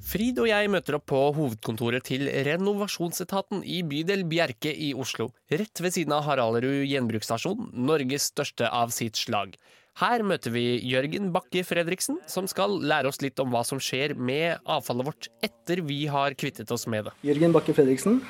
Frid 0.00 0.38
og 0.40 0.48
jeg 0.48 0.70
møter 0.72 0.96
opp 0.96 1.04
på 1.12 1.18
hovedkontoret 1.36 2.06
til 2.08 2.24
Renovasjonsetaten 2.46 3.60
i 3.68 3.82
bydel 3.86 4.24
Bjerke 4.28 4.72
i 4.72 4.94
Oslo, 4.96 5.28
rett 5.52 5.82
ved 5.84 5.94
siden 5.94 6.14
av 6.16 6.24
Haralderud 6.24 6.86
gjenbruksstasjon, 6.88 7.68
Norges 7.76 8.30
største 8.32 8.70
av 8.72 8.94
sitt 8.96 9.20
slag. 9.20 9.54
Her 10.00 10.24
møter 10.24 10.54
vi 10.54 10.78
Jørgen 10.88 11.28
Bakke 11.34 11.60
Fredriksen, 11.66 12.16
som 12.30 12.48
skal 12.48 12.78
lære 12.80 13.10
oss 13.10 13.20
litt 13.20 13.38
om 13.42 13.52
hva 13.52 13.60
som 13.66 13.82
skjer 13.82 14.14
med 14.16 14.62
avfallet 14.64 15.10
vårt 15.10 15.28
etter 15.44 15.82
vi 15.84 16.06
har 16.08 16.36
kvittet 16.38 16.70
oss 16.72 16.86
med 16.88 17.10
det. 17.10 17.14
Jørgen 17.26 17.52
Bakke 17.52 17.74
Fredriksen, 17.76 18.22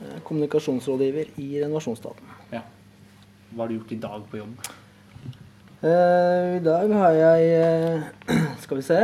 eh, 0.00 0.20
kommunikasjonsrådgiver 0.24 1.34
i 1.36 1.50
Renovasjonsstaten. 1.60 2.36
Hva 3.48 3.64
har 3.64 3.68
du 3.68 3.78
gjort 3.78 3.92
i 3.92 4.00
dag 4.00 4.24
på 4.30 4.40
jobb? 4.40 4.72
Eh, 5.78 6.56
I 6.58 6.64
dag 6.64 6.90
har 6.92 7.12
jeg 7.16 7.52
eh, 7.58 8.08
Skal 8.64 8.80
vi 8.80 8.88
se. 8.88 8.98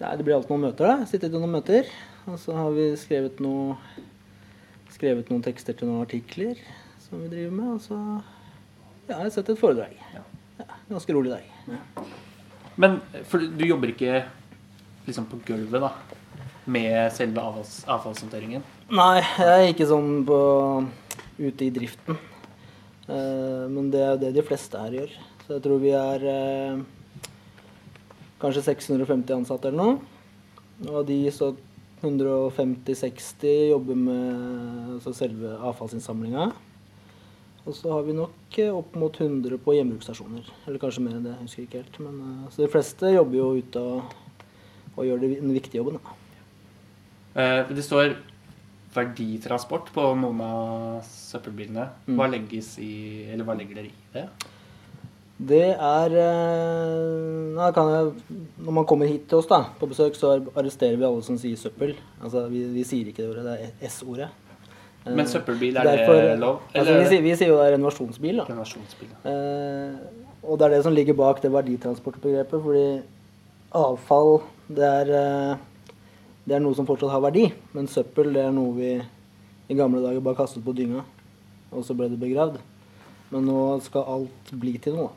Nei, 0.00 0.14
det 0.18 0.24
blir 0.26 0.34
alltid 0.36 0.50
noen 0.50 0.66
møter, 0.68 0.90
da. 0.90 1.08
Sittet 1.08 1.30
i 1.30 1.38
noen 1.38 1.54
møter. 1.54 1.90
Og 2.26 2.38
så 2.40 2.54
har 2.56 2.72
vi 2.74 2.90
skrevet 2.98 3.42
noe 3.44 3.76
Skrevet 4.94 5.26
noen 5.26 5.42
tekster 5.42 5.74
til 5.74 5.88
noen 5.90 6.04
artikler 6.04 6.60
som 7.02 7.18
vi 7.18 7.26
driver 7.32 7.54
med. 7.56 7.70
Og 7.74 7.80
så 7.82 7.96
ja, 9.04 9.16
jeg 9.16 9.24
har 9.24 9.32
sett 9.34 9.50
et 9.50 9.58
foredrag. 9.58 9.96
Ja, 10.14 10.66
ganske 10.88 11.16
rolig 11.16 11.32
dag. 11.32 12.06
Men 12.80 13.00
for 13.28 13.42
du 13.42 13.64
jobber 13.66 13.90
ikke 13.90 14.22
liksom 15.08 15.26
på 15.28 15.40
gulvet, 15.48 15.82
da? 15.82 15.90
Med 16.64 17.10
selve 17.12 17.42
avfalls, 17.42 17.74
avfallshåndteringen? 17.90 18.62
Nei, 18.94 19.18
jeg 19.20 19.50
er 19.50 19.72
ikke 19.74 19.90
sånn 19.90 20.22
på, 20.28 20.38
ute 21.42 21.66
i 21.66 21.72
driften. 21.74 22.16
Eh, 23.04 23.64
men 23.68 23.90
det 23.92 24.00
er 24.00 24.14
jo 24.14 24.22
det 24.22 24.32
de 24.38 24.46
fleste 24.46 24.80
her 24.80 24.96
gjør. 25.00 25.12
Så 25.44 25.56
jeg 25.58 25.64
tror 25.66 25.82
vi 25.82 25.92
er 25.98 26.24
eh, 26.30 26.84
kanskje 28.44 28.66
650 28.68 29.38
ansatte 29.40 29.72
eller 29.72 29.80
noe. 29.80 30.20
Og 30.90 31.06
de 31.08 31.18
så 31.32 31.54
150-60 32.04 33.70
jobber 33.70 33.96
med 33.96 34.94
altså 34.98 35.14
selve 35.16 35.56
avfallsinnsamlinga. 35.70 36.50
Og 37.64 37.72
så 37.72 37.94
har 37.94 38.02
vi 38.04 38.16
nok 38.16 38.58
eh, 38.60 38.74
opp 38.74 38.96
mot 39.00 39.14
100 39.16 39.56
på 39.64 39.76
gjenbruksstasjoner. 39.78 40.50
Eller 40.66 40.82
kanskje 40.82 41.04
mer 41.06 41.16
enn 41.16 41.24
det, 41.24 41.32
jeg 41.38 41.48
husker 41.48 41.64
ikke 41.64 41.80
helt. 41.80 41.96
Men, 42.04 42.18
eh, 42.20 42.50
så 42.52 42.60
de 42.60 42.68
fleste 42.72 43.14
jobber 43.14 43.38
jo 43.38 43.46
ute 43.56 43.84
og, 43.94 44.18
og 44.92 45.08
gjør 45.08 45.24
den 45.24 45.54
viktige 45.56 45.80
jobben. 45.80 45.96
Da. 45.96 46.18
Eh, 47.40 47.72
det 47.72 47.86
står 47.86 48.18
verditransport 48.94 49.88
på 49.94 50.04
noen 50.20 50.42
av 50.44 51.06
søppelbilene. 51.08 51.88
Mm. 52.04 52.18
Hva 52.18 52.28
legges 52.30 52.74
i 52.84 52.92
Eller 53.32 53.48
hva 53.48 53.56
legger 53.58 53.80
dere 53.80 53.90
i 53.90 54.12
det? 54.12 54.28
Det 55.38 55.64
er 55.74 56.12
eh, 56.14 57.54
da 57.56 57.70
kan 57.74 57.88
jeg, 57.90 58.38
Når 58.62 58.72
man 58.76 58.86
kommer 58.86 59.08
hit 59.10 59.24
til 59.28 59.40
oss 59.40 59.48
da, 59.50 59.64
på 59.80 59.88
besøk, 59.90 60.14
så 60.14 60.36
arresterer 60.54 60.96
vi 61.00 61.04
alle 61.08 61.22
som 61.26 61.38
sier 61.40 61.58
søppel. 61.58 61.96
Altså, 62.22 62.44
vi, 62.52 62.62
vi 62.70 62.84
sier 62.86 63.10
ikke 63.10 63.24
det 63.24 63.30
ordet, 63.32 63.44
det 63.48 63.56
er 63.82 63.88
S-ordet. 63.90 64.28
Eh, 65.04 65.12
Men 65.12 65.26
søppelbil, 65.26 65.76
er 65.76 65.84
derfor- 65.90 66.20
det 66.22 66.38
lov? 66.38 66.60
Altså, 66.74 66.94
vi, 67.10 67.18
vi 67.26 67.34
sier 67.36 67.50
jo 67.50 67.58
det 67.58 67.66
er 67.66 67.74
renovasjonsbil. 67.76 68.36
da. 68.40 68.44
Renovasjonsbil. 68.52 69.10
Eh, 69.26 69.98
og 70.44 70.58
det 70.60 70.66
er 70.68 70.76
det 70.76 70.82
som 70.86 70.94
ligger 70.94 71.18
bak 71.18 71.42
det 71.42 71.50
verditransportbegrepet. 71.52 72.62
Fordi 72.62 73.02
avfall, 73.74 74.38
det 74.70 74.86
er, 74.86 75.10
eh, 75.18 75.56
det 76.46 76.54
er 76.56 76.62
noe 76.62 76.74
som 76.78 76.86
fortsatt 76.86 77.10
har 77.10 77.20
verdi. 77.26 77.48
Men 77.74 77.90
søppel, 77.90 78.30
det 78.32 78.44
er 78.46 78.54
noe 78.54 78.72
vi 78.78 78.92
i 79.68 79.74
gamle 79.74 80.00
dager 80.04 80.20
bare 80.22 80.38
kastet 80.38 80.62
på 80.64 80.74
dynga. 80.76 81.02
Og 81.72 81.82
så 81.84 81.96
ble 81.98 82.08
det 82.08 82.20
begravd. 82.22 82.60
Men 83.32 83.46
nå 83.50 83.80
skal 83.82 84.04
alt 84.06 84.54
bli 84.54 84.78
til 84.78 84.94
noe. 84.94 85.10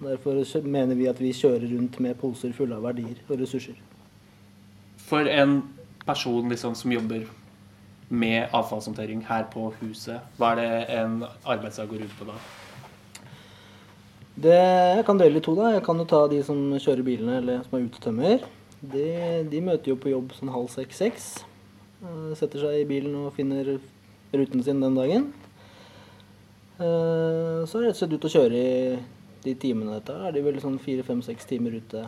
Derfor 0.00 0.38
mener 0.64 0.96
vi 0.96 1.08
at 1.10 1.18
vi 1.20 1.32
kjører 1.36 1.66
rundt 1.74 1.98
med 2.00 2.16
poser 2.20 2.52
fulle 2.56 2.76
av 2.78 2.82
verdier 2.88 3.18
og 3.28 3.36
ressurser. 3.42 3.76
For 4.96 5.28
en 5.28 5.58
person 6.06 6.48
liksom 6.48 6.74
som 6.78 6.92
jobber 6.94 7.26
med 8.08 8.48
avfallshåndtering 8.56 9.20
her 9.28 9.44
på 9.52 9.68
huset, 9.82 10.24
hva 10.38 10.54
er 10.54 10.60
det 10.60 10.70
en 10.96 11.18
arbeidsdag 11.44 11.90
går 11.92 12.06
ut 12.06 12.16
på 12.18 12.26
da? 12.30 12.38
Det, 14.40 14.56
jeg 14.96 15.04
kan 15.04 15.20
dele 15.20 15.36
i 15.36 15.44
to. 15.44 15.54
da. 15.58 15.74
Jeg 15.74 15.84
kan 15.84 15.98
jo 16.00 16.06
ta 16.08 16.22
de 16.32 16.40
som 16.46 16.56
kjører 16.80 17.04
bilene, 17.04 17.36
eller 17.42 17.60
som 17.66 17.76
er 17.76 17.84
utetømmer. 17.90 18.46
De, 18.80 19.06
de 19.52 19.60
møter 19.60 19.92
jo 19.92 19.98
på 20.00 20.14
jobb 20.14 20.32
sånn 20.32 20.52
halv 20.54 20.70
seks-seks. 20.72 21.26
Eh, 22.00 22.30
Setter 22.40 22.62
seg 22.64 22.78
i 22.80 22.86
bilen 22.88 23.18
og 23.20 23.34
finner 23.36 23.74
ruten 24.32 24.64
sin 24.64 24.80
den 24.80 24.96
dagen. 24.96 25.28
Eh, 26.80 27.66
Så 27.68 27.76
er 27.76 27.82
det 27.84 27.90
rett 27.90 27.98
og 27.98 28.00
slett 28.00 28.16
ut 28.16 28.28
og 28.30 28.32
kjøre 28.38 28.56
i 28.64 28.98
de 29.44 29.54
timene 29.54 29.96
dette 29.98 30.14
er. 30.14 30.32
De 30.32 30.42
vel 30.44 30.60
sånn 30.60 30.78
fire-fem-seks 30.82 31.46
timer 31.48 31.78
ute, 31.80 32.04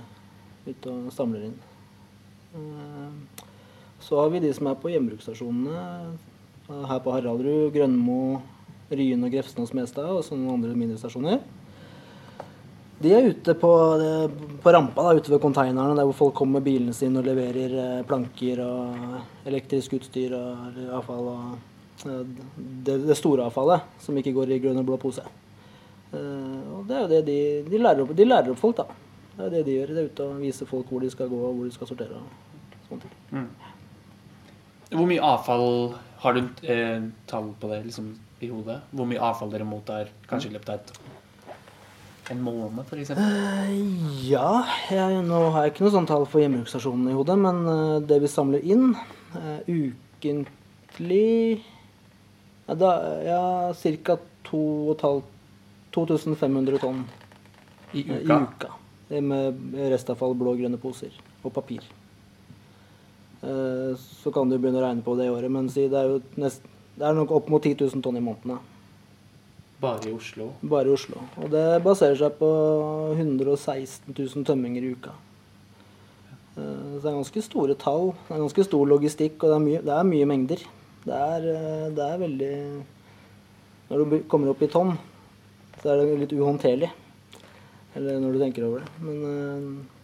ute 0.66 0.92
og 0.92 1.12
samler 1.14 1.48
inn. 1.48 1.56
Eh, 2.54 3.46
Så 4.02 4.18
har 4.18 4.30
vi 4.30 4.40
de 4.42 4.52
som 4.52 4.66
er 4.66 4.74
på 4.74 4.90
gjenbruksstasjonene. 4.90 6.16
eh, 6.68 6.86
Her 6.88 6.98
på 7.00 7.12
Haraldrud, 7.12 7.72
Grønmo, 7.72 8.42
Ryen 8.90 9.24
og 9.24 9.30
Grefsen 9.30 9.62
og 9.62 9.68
Smestad 9.68 10.10
og 10.10 10.24
så 10.24 10.36
noen 10.36 10.54
andre 10.58 10.74
mindre 10.74 10.98
stasjoner. 10.98 11.40
De 13.02 13.12
er 13.14 13.30
ute 13.30 13.54
på, 13.54 13.70
eh, 13.98 14.28
på 14.62 14.72
rampa, 14.72 15.02
da, 15.02 15.14
ute 15.18 15.30
ved 15.30 15.40
konteinerne, 15.40 15.96
der 15.96 16.04
hvor 16.04 16.14
folk 16.14 16.34
kommer 16.34 16.60
med 16.60 16.64
bilene 16.64 16.92
sine 16.94 17.18
og 17.18 17.24
leverer 17.24 18.04
planker 18.06 18.60
og 18.62 19.46
elektrisk 19.46 19.94
utstyr 19.94 20.34
og 20.34 20.76
avfall. 20.98 21.28
og 21.28 21.58
det, 22.04 23.06
det 23.06 23.16
store 23.16 23.44
avfallet, 23.46 23.82
som 24.00 24.16
ikke 24.16 24.34
går 24.34 24.50
i 24.50 24.58
grønn 24.58 24.78
og 24.78 24.86
blå 24.86 24.96
pose. 24.98 25.22
Eh, 26.12 26.72
og 26.76 26.84
det 26.88 26.96
er 26.96 27.04
jo 27.04 27.10
det 27.12 27.22
de, 27.26 27.38
de, 27.70 27.80
lærer 27.80 28.04
opp, 28.04 28.14
de 28.16 28.28
lærer 28.28 28.52
opp 28.52 28.60
folk, 28.60 28.82
da. 28.82 28.86
Det 29.32 29.46
er 29.46 29.54
det 29.56 29.62
de 29.66 29.76
gjør. 29.78 29.92
Det 29.92 30.02
er 30.02 30.10
ute 30.10 30.26
og 30.28 30.40
viser 30.42 30.68
folk 30.68 30.90
hvor 30.92 31.04
de 31.04 31.10
skal 31.12 31.30
gå 31.30 31.38
og 31.40 31.54
hvor 31.56 31.68
de 31.68 31.74
skal 31.74 31.88
sortere. 31.88 32.20
og 32.20 32.88
sånne 32.88 33.06
ting. 33.06 33.46
Hvor 34.92 35.08
mye 35.08 35.24
avfall 35.24 35.94
Har 36.22 36.36
du 36.36 36.42
eh, 36.68 37.00
tall 37.26 37.48
på 37.58 37.70
det 37.70 37.80
liksom, 37.88 38.12
i 38.44 38.50
hodet? 38.52 38.78
Hvor 38.92 39.08
mye 39.08 39.22
avfall 39.24 39.50
dere 39.50 39.66
mottar 39.66 40.12
kanskje 40.28 40.52
i 40.52 40.54
løpet 40.54 40.68
av 40.70 40.78
et, 40.78 40.92
en 42.30 42.44
måned, 42.44 42.84
f.eks.? 42.84 43.10
Uh, 43.16 43.72
Ja, 44.28 44.62
jeg, 44.92 45.24
nå 45.26 45.40
har 45.50 45.66
jeg 45.66 45.74
ikke 45.74 45.86
noe 45.88 45.94
sånt 45.96 46.12
tall 46.12 46.28
for 46.30 46.44
hjemmebruksstasjonen 46.44 47.10
i 47.10 47.16
hodet, 47.16 47.38
men 47.42 47.64
uh, 47.66 47.98
det 48.06 48.20
vi 48.22 48.30
samler 48.30 48.62
inn 48.62 48.92
uh, 48.94 49.58
ukentlig 49.66 51.64
Ja, 52.68 52.76
da, 52.78 52.92
ja 53.26 53.42
ca. 53.74 54.20
2500 54.52 55.31
tonn 55.92 57.04
I 57.94 58.02
uka? 58.04 58.20
i 58.20 58.42
uka. 58.42 58.70
Det 59.08 59.20
Med 59.22 59.74
restavfall, 59.92 60.34
blå 60.34 60.54
og 60.54 60.58
grønne 60.62 60.78
poser 60.80 61.12
og 61.44 61.52
papir. 61.52 61.82
Eh, 63.42 63.94
Så 63.96 64.32
kan 64.32 64.48
du 64.48 64.58
begynne 64.58 64.78
å 64.80 64.86
regne 64.86 65.02
på 65.04 65.16
det 65.18 65.26
i 65.26 65.32
året, 65.32 65.50
men 65.50 65.68
si 65.68 65.88
det 65.88 65.98
er 65.98 66.08
jo 66.12 66.20
nest, 66.36 66.62
det 66.96 67.04
er 67.08 67.14
nok 67.14 67.30
opp 67.30 67.48
mot 67.50 67.62
10 67.62 67.74
000 67.80 68.02
tonn 68.02 68.16
i 68.16 68.20
måneden. 68.24 68.58
Bare 69.82 70.06
i 70.08 70.12
Oslo? 70.14 70.52
Bare 70.62 70.86
i 70.86 70.94
Oslo. 70.94 71.18
Og 71.42 71.50
det 71.50 71.82
baserer 71.82 72.14
seg 72.16 72.36
på 72.38 72.48
116 73.18 74.14
000 74.14 74.44
tømminger 74.46 74.82
i 74.86 74.92
uka. 74.94 75.10
Eh, 76.56 76.60
Så 76.62 77.02
det 77.02 77.10
er 77.10 77.18
ganske 77.18 77.42
store 77.42 77.74
tall. 77.74 78.12
Det 78.28 78.36
er 78.36 78.44
ganske 78.46 78.64
stor 78.64 78.86
logistikk, 78.86 79.42
og 79.42 79.50
det 79.50 79.56
er 79.56 79.64
mye, 79.66 79.82
det 79.82 79.94
er 79.98 80.04
mye 80.04 80.26
mengder. 80.30 80.62
Det 81.04 81.14
er, 81.18 81.48
eh, 81.50 81.90
det 81.90 82.04
er 82.08 82.18
veldig 82.18 82.84
Når 83.90 84.04
du 84.08 84.18
kommer 84.30 84.48
opp 84.48 84.62
i 84.62 84.68
tonn, 84.72 84.96
så 85.82 85.90
er 85.92 85.98
det 86.02 86.20
litt 86.22 86.34
uhåndterlig. 86.36 86.90
Eller 87.98 88.20
når 88.22 88.36
du 88.36 88.38
tenker 88.40 88.64
over 88.68 88.84
det. 88.84 88.92
Men 89.04 89.24
eh, 89.28 89.98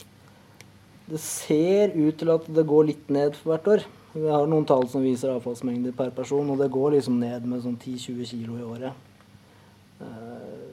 det 1.08 1.20
ser 1.24 1.94
ut 1.96 2.18
til 2.20 2.32
at 2.34 2.48
det 2.52 2.66
går 2.68 2.88
litt 2.90 3.12
ned 3.14 3.36
for 3.38 3.54
hvert 3.54 3.70
år. 3.76 3.84
Vi 4.18 4.26
har 4.28 4.48
noen 4.50 4.66
tall 4.68 4.86
som 4.90 5.04
viser 5.04 5.30
avfallsmengder 5.32 5.94
per 5.96 6.10
person, 6.16 6.48
og 6.50 6.58
det 6.60 6.70
går 6.74 6.96
liksom 6.96 7.20
ned 7.20 7.46
med 7.48 7.62
sånn 7.64 7.78
10-20 7.78 8.28
kilo 8.32 8.58
i 8.58 8.66
året. 8.66 9.06
Eh, 10.02 10.66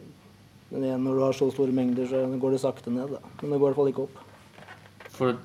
Men 0.74 0.84
igjen, 0.84 1.04
når 1.06 1.14
du 1.16 1.22
har 1.22 1.36
så 1.38 1.46
store 1.54 1.72
mengder, 1.72 2.08
så 2.10 2.26
går 2.42 2.56
det 2.56 2.60
sakte 2.64 2.92
ned. 2.92 3.14
Da. 3.14 3.20
Men 3.42 3.54
det 3.54 3.60
går 3.62 3.70
i 3.70 3.70
hvert 3.70 3.78
fall 3.78 3.92
ikke 3.92 4.06
opp. 4.08 4.18
For 5.16 5.38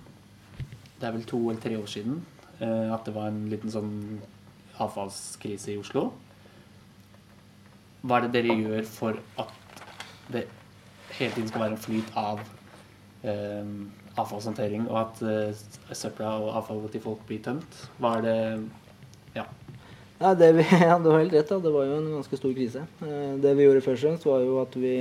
det 0.99 1.07
er 1.07 1.13
vel 1.15 1.27
to 1.29 1.39
eller 1.45 1.61
tre 1.63 1.77
år 1.79 1.87
siden 1.93 2.17
eh, 2.59 2.89
at 2.91 3.05
det 3.07 3.15
var 3.15 3.29
en 3.31 3.45
liten 3.53 3.71
sånn 3.71 3.93
avfallskrise 4.81 5.75
i 5.75 5.79
Oslo. 5.79 6.09
Hva 8.03 8.17
er 8.21 8.27
det 8.29 8.33
dere 8.39 8.57
gjør 8.57 8.85
for 8.89 9.19
at 9.39 9.83
det 10.33 10.47
hele 11.19 11.35
tiden 11.35 11.49
skal 11.51 11.65
være 11.67 11.75
en 11.77 11.83
flyt 11.85 12.13
av 12.17 12.41
eh, 13.25 13.73
avfallshåndtering, 14.21 14.87
og 14.89 14.99
at 15.03 15.23
eh, 15.27 15.95
søpla 15.97 16.37
og 16.41 16.55
avfallet 16.63 16.95
til 16.97 17.03
folk 17.05 17.25
blir 17.29 17.43
tømt? 17.45 17.81
Hva 18.01 18.17
er 18.19 18.27
det 18.29 18.39
Ja. 19.37 19.45
Ja, 20.21 20.35
det 20.37 20.51
vi, 20.59 20.65
ja, 20.91 20.99
du 21.01 21.11
har 21.11 21.21
helt 21.23 21.33
rett. 21.33 21.49
da. 21.49 21.59
Det 21.65 21.73
var 21.73 21.87
jo 21.89 21.99
en 22.01 22.09
ganske 22.19 22.37
stor 22.37 22.53
krise. 22.57 22.87
Eh, 23.05 23.35
Det 23.41 23.55
vi 23.57 23.65
gjorde 23.69 23.85
først 23.85 24.05
og 24.05 24.09
fremst, 24.09 24.27
var 24.29 24.41
jo 24.45 24.59
at 24.63 24.75
vi 24.77 24.95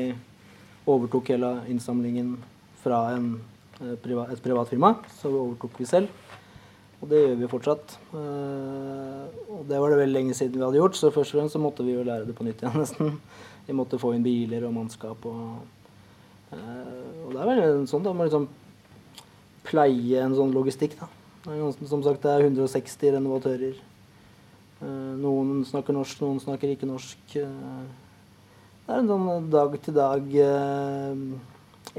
overtok 0.90 1.28
hele 1.34 1.54
innsamlingen 1.70 2.38
fra 2.84 3.02
en, 3.16 3.34
eh, 3.82 3.94
et 3.96 4.44
privat 4.44 4.70
firma. 4.70 4.94
Så 5.22 5.28
overtok 5.32 5.80
vi 5.80 5.86
selv. 5.86 6.08
Og 7.00 7.08
det 7.08 7.20
gjør 7.24 7.38
vi 7.40 7.48
fortsatt. 7.52 7.94
Eh, 8.12 9.26
Og 9.56 9.66
det 9.68 9.80
var 9.80 9.90
det 9.94 10.00
veldig 10.02 10.16
lenge 10.18 10.34
siden 10.38 10.60
vi 10.60 10.66
hadde 10.66 10.80
gjort, 10.82 10.96
så 11.00 11.12
først 11.12 11.34
og 11.34 11.40
fremst 11.42 11.56
så 11.56 11.62
måtte 11.64 11.84
vi 11.86 11.94
jo 11.96 12.04
lære 12.04 12.26
det 12.28 12.36
på 12.36 12.44
nytt 12.48 12.62
igjen, 12.64 12.80
nesten. 12.84 13.20
Vi 13.68 13.74
måtte 13.78 14.00
få 14.02 14.14
inn 14.16 14.24
biler 14.26 14.66
og 14.68 14.74
mannskap 14.76 15.26
og 15.30 15.62
eh, 16.52 17.26
Og 17.26 17.34
det 17.36 17.40
er 17.44 17.50
vel 17.52 17.88
sånn, 17.88 18.04
da. 18.04 18.14
Man 18.14 18.28
liksom 18.30 18.48
pleie 19.70 20.24
en 20.24 20.36
sånn 20.36 20.54
logistikk, 20.56 20.98
da. 21.00 21.08
Det 21.46 21.56
er 21.56 21.88
Som 21.88 22.04
sagt, 22.04 22.22
det 22.24 22.32
er 22.34 22.48
160 22.50 23.14
renovatører. 23.16 23.76
Eh, 24.82 25.14
Noen 25.24 25.64
snakker 25.68 25.94
norsk, 25.96 26.20
noen 26.24 26.40
snakker 26.44 26.72
ikke 26.74 26.88
norsk. 26.90 27.20
Det 27.36 28.96
er 28.96 29.04
en 29.04 29.08
sånn 29.12 29.50
dag-til-dag, 29.54 30.32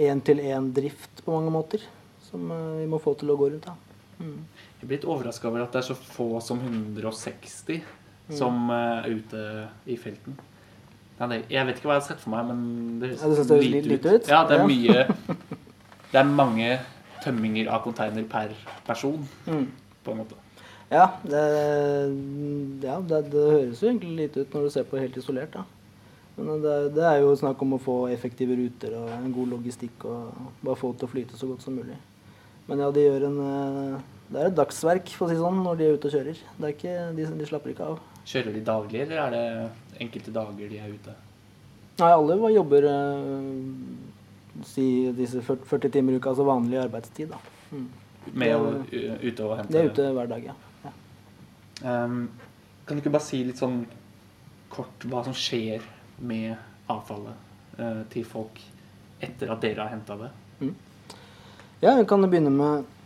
én-til-én-drift 0.00 1.22
på 1.24 1.34
mange 1.34 1.52
måter 1.54 1.82
som 2.30 2.42
vi 2.78 2.86
må 2.90 2.98
få 3.02 3.14
til 3.18 3.30
å 3.32 3.36
gå 3.38 3.48
rundt. 3.52 3.66
da. 3.66 3.74
Mm. 4.20 4.40
Jeg 4.80 4.86
er 4.86 4.90
blitt 4.94 5.04
overraska 5.04 5.48
over 5.50 5.62
at 5.66 5.72
det 5.74 5.82
er 5.82 5.88
så 5.92 5.96
få 5.96 6.40
som 6.42 6.60
160 6.60 7.82
Mm. 8.30 8.36
som 8.38 8.70
eh, 8.70 9.04
er 9.04 9.10
ute 9.10 9.68
i 9.90 9.96
felten. 9.98 10.36
Ja, 11.18 11.26
jeg 11.50 11.66
vet 11.66 11.76
ikke 11.80 11.88
hva 11.88 11.96
jeg 11.96 12.02
har 12.02 12.08
sett 12.12 12.20
for 12.22 12.30
meg, 12.30 12.46
men 12.46 13.00
det 13.00 13.08
Ja, 13.16 13.30
ser 13.44 13.58
litt 13.60 13.88
lite 13.90 14.12
ut. 14.14 14.28
Ja, 14.30 14.44
det 14.46 14.54
er 14.54 14.60
Ja. 14.60 14.66
mye 14.66 15.16
Det 16.12 16.18
er 16.20 16.24
mange 16.24 16.78
tømminger 17.24 17.68
av 17.70 17.82
container 17.82 18.22
per 18.30 18.54
person, 18.86 19.26
Mm. 19.46 19.66
på 20.04 20.12
en 20.12 20.18
måte. 20.18 20.34
Ja, 20.90 21.08
det, 21.24 21.42
ja 22.82 23.00
det, 23.00 23.18
det 23.30 23.44
høres 23.50 23.82
jo 23.82 23.88
egentlig 23.90 24.16
lite 24.16 24.40
ut 24.44 24.54
når 24.54 24.62
du 24.62 24.70
ser 24.70 24.84
på 24.88 24.98
helt 25.00 25.16
isolert. 25.16 25.52
da. 25.52 25.64
Men 26.38 26.62
det, 26.62 26.94
det 26.94 27.04
er 27.04 27.20
jo 27.20 27.34
snakk 27.36 27.60
om 27.62 27.74
å 27.76 27.80
få 27.82 27.96
effektive 28.14 28.54
ruter 28.56 28.94
og 28.96 29.10
en 29.12 29.32
god 29.34 29.48
logistikk 29.56 30.04
og 30.08 30.32
bare 30.64 30.78
få 30.78 30.92
det 30.92 31.00
til 31.02 31.08
å 31.08 31.12
flyte 31.12 31.36
så 31.40 31.50
godt 31.50 31.62
som 31.66 31.74
mulig. 31.76 31.98
Men 32.68 32.78
ja, 32.78 32.90
de 32.94 33.00
gjør 33.04 33.26
en 33.28 33.40
eh, 33.44 34.00
Det 34.30 34.38
er 34.38 34.46
et 34.46 34.58
dagsverk 34.58 35.10
for 35.18 35.26
å 35.26 35.32
si 35.32 35.40
sånn, 35.40 35.58
når 35.64 35.78
de 35.78 35.86
er 35.86 35.96
ute 35.98 36.06
og 36.06 36.14
kjører. 36.14 36.42
Det 36.56 36.68
er 36.68 36.74
ikke, 36.76 36.94
de, 37.16 37.26
de 37.40 37.46
slapper 37.48 37.72
ikke 37.72 37.88
av. 37.92 37.96
Kjører 38.30 38.54
de 38.54 38.62
daglig, 38.66 39.00
eller 39.02 39.22
er 39.24 39.34
det 39.34 40.02
enkelte 40.04 40.34
dager 40.34 40.70
de 40.70 40.78
er 40.78 40.92
ute? 40.94 41.14
Nei, 42.00 42.10
alle 42.14 42.52
jobber 42.54 42.86
eh, 42.88 43.48
si 44.70 44.84
disse 45.16 45.42
40, 45.42 45.66
40 45.68 45.94
timer 45.96 46.14
i 46.14 46.20
uka, 46.20 46.30
altså 46.30 46.46
vanlig 46.46 46.78
arbeidstid. 46.80 47.32
da. 47.32 47.40
Mm. 47.74 47.88
Med 48.36 48.54
å 48.54 48.70
ute 48.90 49.46
og 49.46 49.56
hente 49.58 49.72
De 49.72 49.80
er 49.80 49.90
ute 49.90 50.06
hver 50.14 50.30
dag, 50.30 50.46
ja. 50.50 50.54
ja. 50.84 50.92
Um, 51.82 52.22
kan 52.84 52.96
du 52.96 53.02
ikke 53.02 53.14
bare 53.14 53.24
si 53.24 53.40
litt 53.46 53.58
sånn 53.58 53.82
kort 54.70 55.06
hva 55.10 55.24
som 55.26 55.34
skjer 55.34 55.82
med 56.22 56.52
avfallet 56.92 57.80
uh, 57.80 58.02
til 58.12 58.26
folk 58.28 58.60
etter 59.24 59.50
at 59.50 59.64
dere 59.64 59.86
har 59.86 59.94
henta 59.94 60.16
det? 60.20 60.30
Ja, 61.80 61.96
vi 61.96 62.04
kan 62.08 62.22
begynne 62.28 62.52
med 62.52 62.99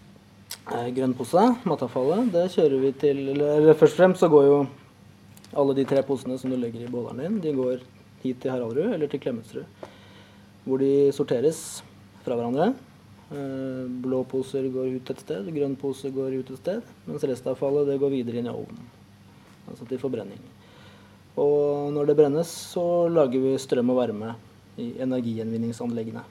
grønn 0.64 1.14
pose, 1.16 1.42
matavfallet. 1.68 2.30
Det 2.32 2.46
kjører 2.54 2.80
vi 2.80 2.92
til 3.00 3.20
eller, 3.34 3.74
først 3.74 3.96
og 3.96 4.00
fremst 4.00 4.24
så 4.24 4.30
går 4.32 4.46
jo 4.48 4.56
alle 5.54 5.76
de 5.76 5.84
tre 5.86 6.02
posene 6.02 6.38
som 6.40 6.50
du 6.50 6.56
legger 6.56 6.86
i 6.86 6.90
beholderen 6.90 7.20
din, 7.20 7.40
de 7.44 7.52
går 7.54 7.84
hit 8.24 8.40
til 8.42 8.50
Haraldrud 8.50 8.94
eller 8.94 9.10
til 9.10 9.20
Klemetsrud. 9.20 9.64
Hvor 10.64 10.80
de 10.80 11.12
sorteres 11.12 11.82
fra 12.24 12.38
hverandre. 12.38 12.72
Eh, 13.34 13.84
blå 14.04 14.22
poser 14.28 14.66
går 14.72 14.96
ut 14.96 15.10
et 15.12 15.20
sted, 15.20 15.48
grønn 15.52 15.76
pose 15.80 16.10
går 16.12 16.38
ut 16.40 16.52
et 16.54 16.60
sted. 16.60 16.92
Mens 17.06 17.26
restavfallet 17.28 17.90
det 17.92 18.00
går 18.00 18.14
videre 18.16 18.40
inn 18.40 18.48
i 18.48 18.54
ovnen. 18.54 18.88
Altså 19.68 19.84
til 19.88 20.00
forbrenning. 20.00 20.40
Og 21.40 21.92
når 21.92 22.08
det 22.08 22.16
brennes, 22.16 22.48
så 22.72 23.08
lager 23.10 23.42
vi 23.42 23.56
strøm 23.58 23.92
og 23.92 24.00
varme 24.00 24.34
i 24.80 24.92
energigjenvinningsanleggene. 25.02 26.24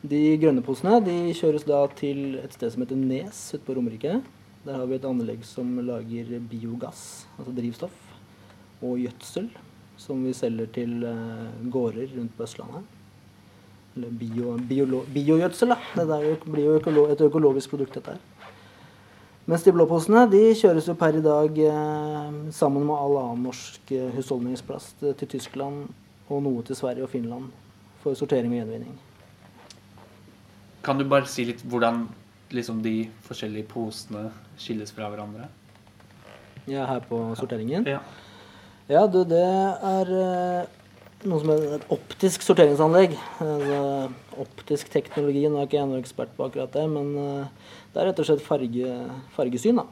De 0.00 0.20
grønne 0.40 0.62
posene 0.64 0.96
de 1.04 1.14
kjøres 1.36 1.66
da 1.68 1.82
til 1.98 2.38
et 2.40 2.54
sted 2.56 2.72
som 2.72 2.80
heter 2.84 2.96
Nes 2.96 3.40
ute 3.52 3.64
på 3.66 3.74
Romerike. 3.76 4.20
Der 4.64 4.76
har 4.76 4.86
vi 4.88 4.96
et 4.96 5.04
anlegg 5.08 5.42
som 5.44 5.74
lager 5.84 6.38
biogass, 6.50 7.26
altså 7.38 7.52
drivstoff, 7.56 7.96
og 8.84 8.98
gjødsel, 9.00 9.50
som 10.00 10.22
vi 10.24 10.32
selger 10.36 10.68
til 10.72 11.04
eh, 11.04 11.68
gårder 11.72 12.08
rundt 12.16 12.32
på 12.36 12.44
Østlandet. 12.46 12.96
Eller 13.96 14.12
bio, 14.20 14.54
biolo- 14.70 15.04
da. 15.08 15.76
Det 15.96 16.20
jo- 16.24 16.52
blir 16.52 16.64
jo 16.64 16.76
økolo 16.78 17.06
et 17.12 17.20
økologisk 17.20 17.70
produkt, 17.70 17.94
dette 17.94 18.12
her. 18.14 18.20
Mens 19.46 19.64
de 19.64 19.72
blå 19.72 19.86
posene 19.88 20.26
de 20.30 20.54
kjøres 20.54 20.86
jo 20.88 20.94
per 20.94 21.16
i 21.16 21.20
dag 21.24 21.58
eh, 21.58 22.32
sammen 22.52 22.86
med 22.86 22.96
all 22.96 23.16
annen 23.18 23.42
norsk 23.48 23.92
eh, 23.92 24.10
husholdningsplast 24.16 25.00
til 25.18 25.28
Tyskland 25.28 25.88
og 26.30 26.42
noe 26.44 26.62
til 26.62 26.76
Sverige 26.76 27.02
og 27.04 27.10
Finland 27.10 27.48
for 28.00 28.14
sortering 28.14 28.52
og 28.52 28.60
gjenvinning. 28.62 28.96
Kan 30.82 30.98
du 31.00 31.04
bare 31.04 31.28
si 31.28 31.44
litt 31.44 31.60
hvordan 31.68 32.06
liksom, 32.54 32.80
de 32.84 33.10
forskjellige 33.26 33.68
posene 33.70 34.30
skilles 34.60 34.92
fra 34.96 35.10
hverandre? 35.12 35.50
Ja, 36.70 36.86
her 36.88 37.02
på 37.04 37.18
sorteringen? 37.38 37.86
Ja. 37.88 38.00
Ja, 38.90 39.04
du, 39.06 39.20
det 39.28 39.42
er 39.44 40.08
eh, 40.18 40.78
noe 41.28 41.42
som 41.42 41.52
er 41.54 41.66
et 41.76 41.84
optisk 41.94 42.42
sorteringsanlegg. 42.42 43.14
Altså, 43.44 43.82
optisk 44.42 44.90
teknologi, 44.90 45.44
nå 45.46 45.60
er 45.60 45.68
ikke 45.68 45.78
jeg 45.78 45.90
noen 45.90 46.02
ekspert 46.02 46.32
på 46.36 46.48
akkurat 46.48 46.72
det, 46.74 46.86
men 46.90 47.12
eh, 47.20 47.76
det 47.92 48.00
er 48.00 48.10
rett 48.10 48.22
og 48.24 48.30
slett 48.30 48.42
farge, 48.42 48.96
fargesyn, 49.36 49.82
da. 49.82 49.86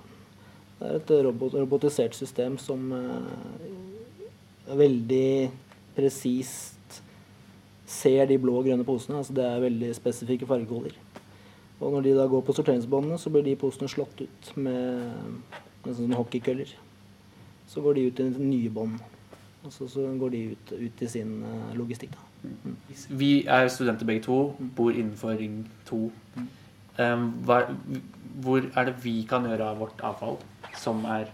Det 0.78 0.88
er 0.88 0.98
et 1.02 1.14
robot, 1.26 1.54
robotisert 1.58 2.14
system 2.14 2.56
som 2.62 2.92
er 2.94 4.76
veldig 4.78 5.30
presist 5.96 6.77
ser 7.88 8.28
de 8.28 8.36
blå 8.40 8.58
og 8.60 8.68
grønne 8.68 8.84
posene. 8.84 9.22
Altså 9.22 9.34
det 9.36 9.46
er 9.46 9.64
veldig 9.64 9.94
spesifikke 9.96 10.46
fargekoder. 10.46 10.96
Og 11.78 11.94
når 11.94 12.04
de 12.04 12.18
da 12.18 12.26
går 12.28 12.42
på 12.44 12.52
sorteringsbåndene, 12.56 13.18
så 13.18 13.30
blir 13.30 13.46
de 13.46 13.56
posene 13.56 13.88
slått 13.90 14.24
ut 14.26 14.52
med 14.58 15.14
med 15.88 15.96
sånne 15.96 16.18
hockeykøller. 16.18 16.74
Så 17.68 17.82
går 17.84 17.98
de 17.98 18.06
ut 18.08 18.20
i 18.22 18.28
nye 18.42 18.72
bånd. 18.72 18.98
Og 19.64 19.72
så, 19.74 19.88
så 19.90 20.04
går 20.20 20.34
de 20.34 20.42
ut, 20.52 20.72
ut 20.72 21.02
i 21.02 21.10
sin 21.10 21.40
eh, 21.44 21.72
logistikk. 21.78 22.14
Da. 22.14 22.52
Vi 23.10 23.32
er 23.50 23.68
studenter 23.72 24.06
begge 24.08 24.24
to, 24.28 24.38
bor 24.76 24.94
innenfor 24.94 25.34
Ring 25.40 25.64
2. 25.88 25.98
Um, 26.98 27.26
hva, 27.46 27.60
hvor 28.42 28.62
er 28.62 28.88
det 28.88 28.96
vi 29.04 29.20
kan 29.28 29.46
gjøre 29.46 29.72
av 29.72 29.82
vårt 29.82 30.00
avfall 30.02 30.38
som 30.78 31.04
er 31.06 31.28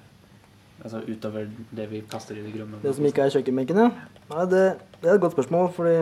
altså 0.85 1.01
utover 1.07 1.47
det 1.73 1.87
vi 1.93 2.03
kaster 2.11 2.37
i 2.37 2.45
de 2.45 2.53
grønne? 2.53 2.81
Det 2.83 2.93
som 2.97 3.07
ikke 3.09 3.25
er 3.25 3.33
kjøkkenbenkene? 3.37 3.87
Nei, 4.33 4.45
det, 4.51 4.65
det 5.01 5.11
er 5.11 5.17
et 5.17 5.25
godt 5.25 5.37
spørsmål, 5.37 5.71
fordi 5.77 5.97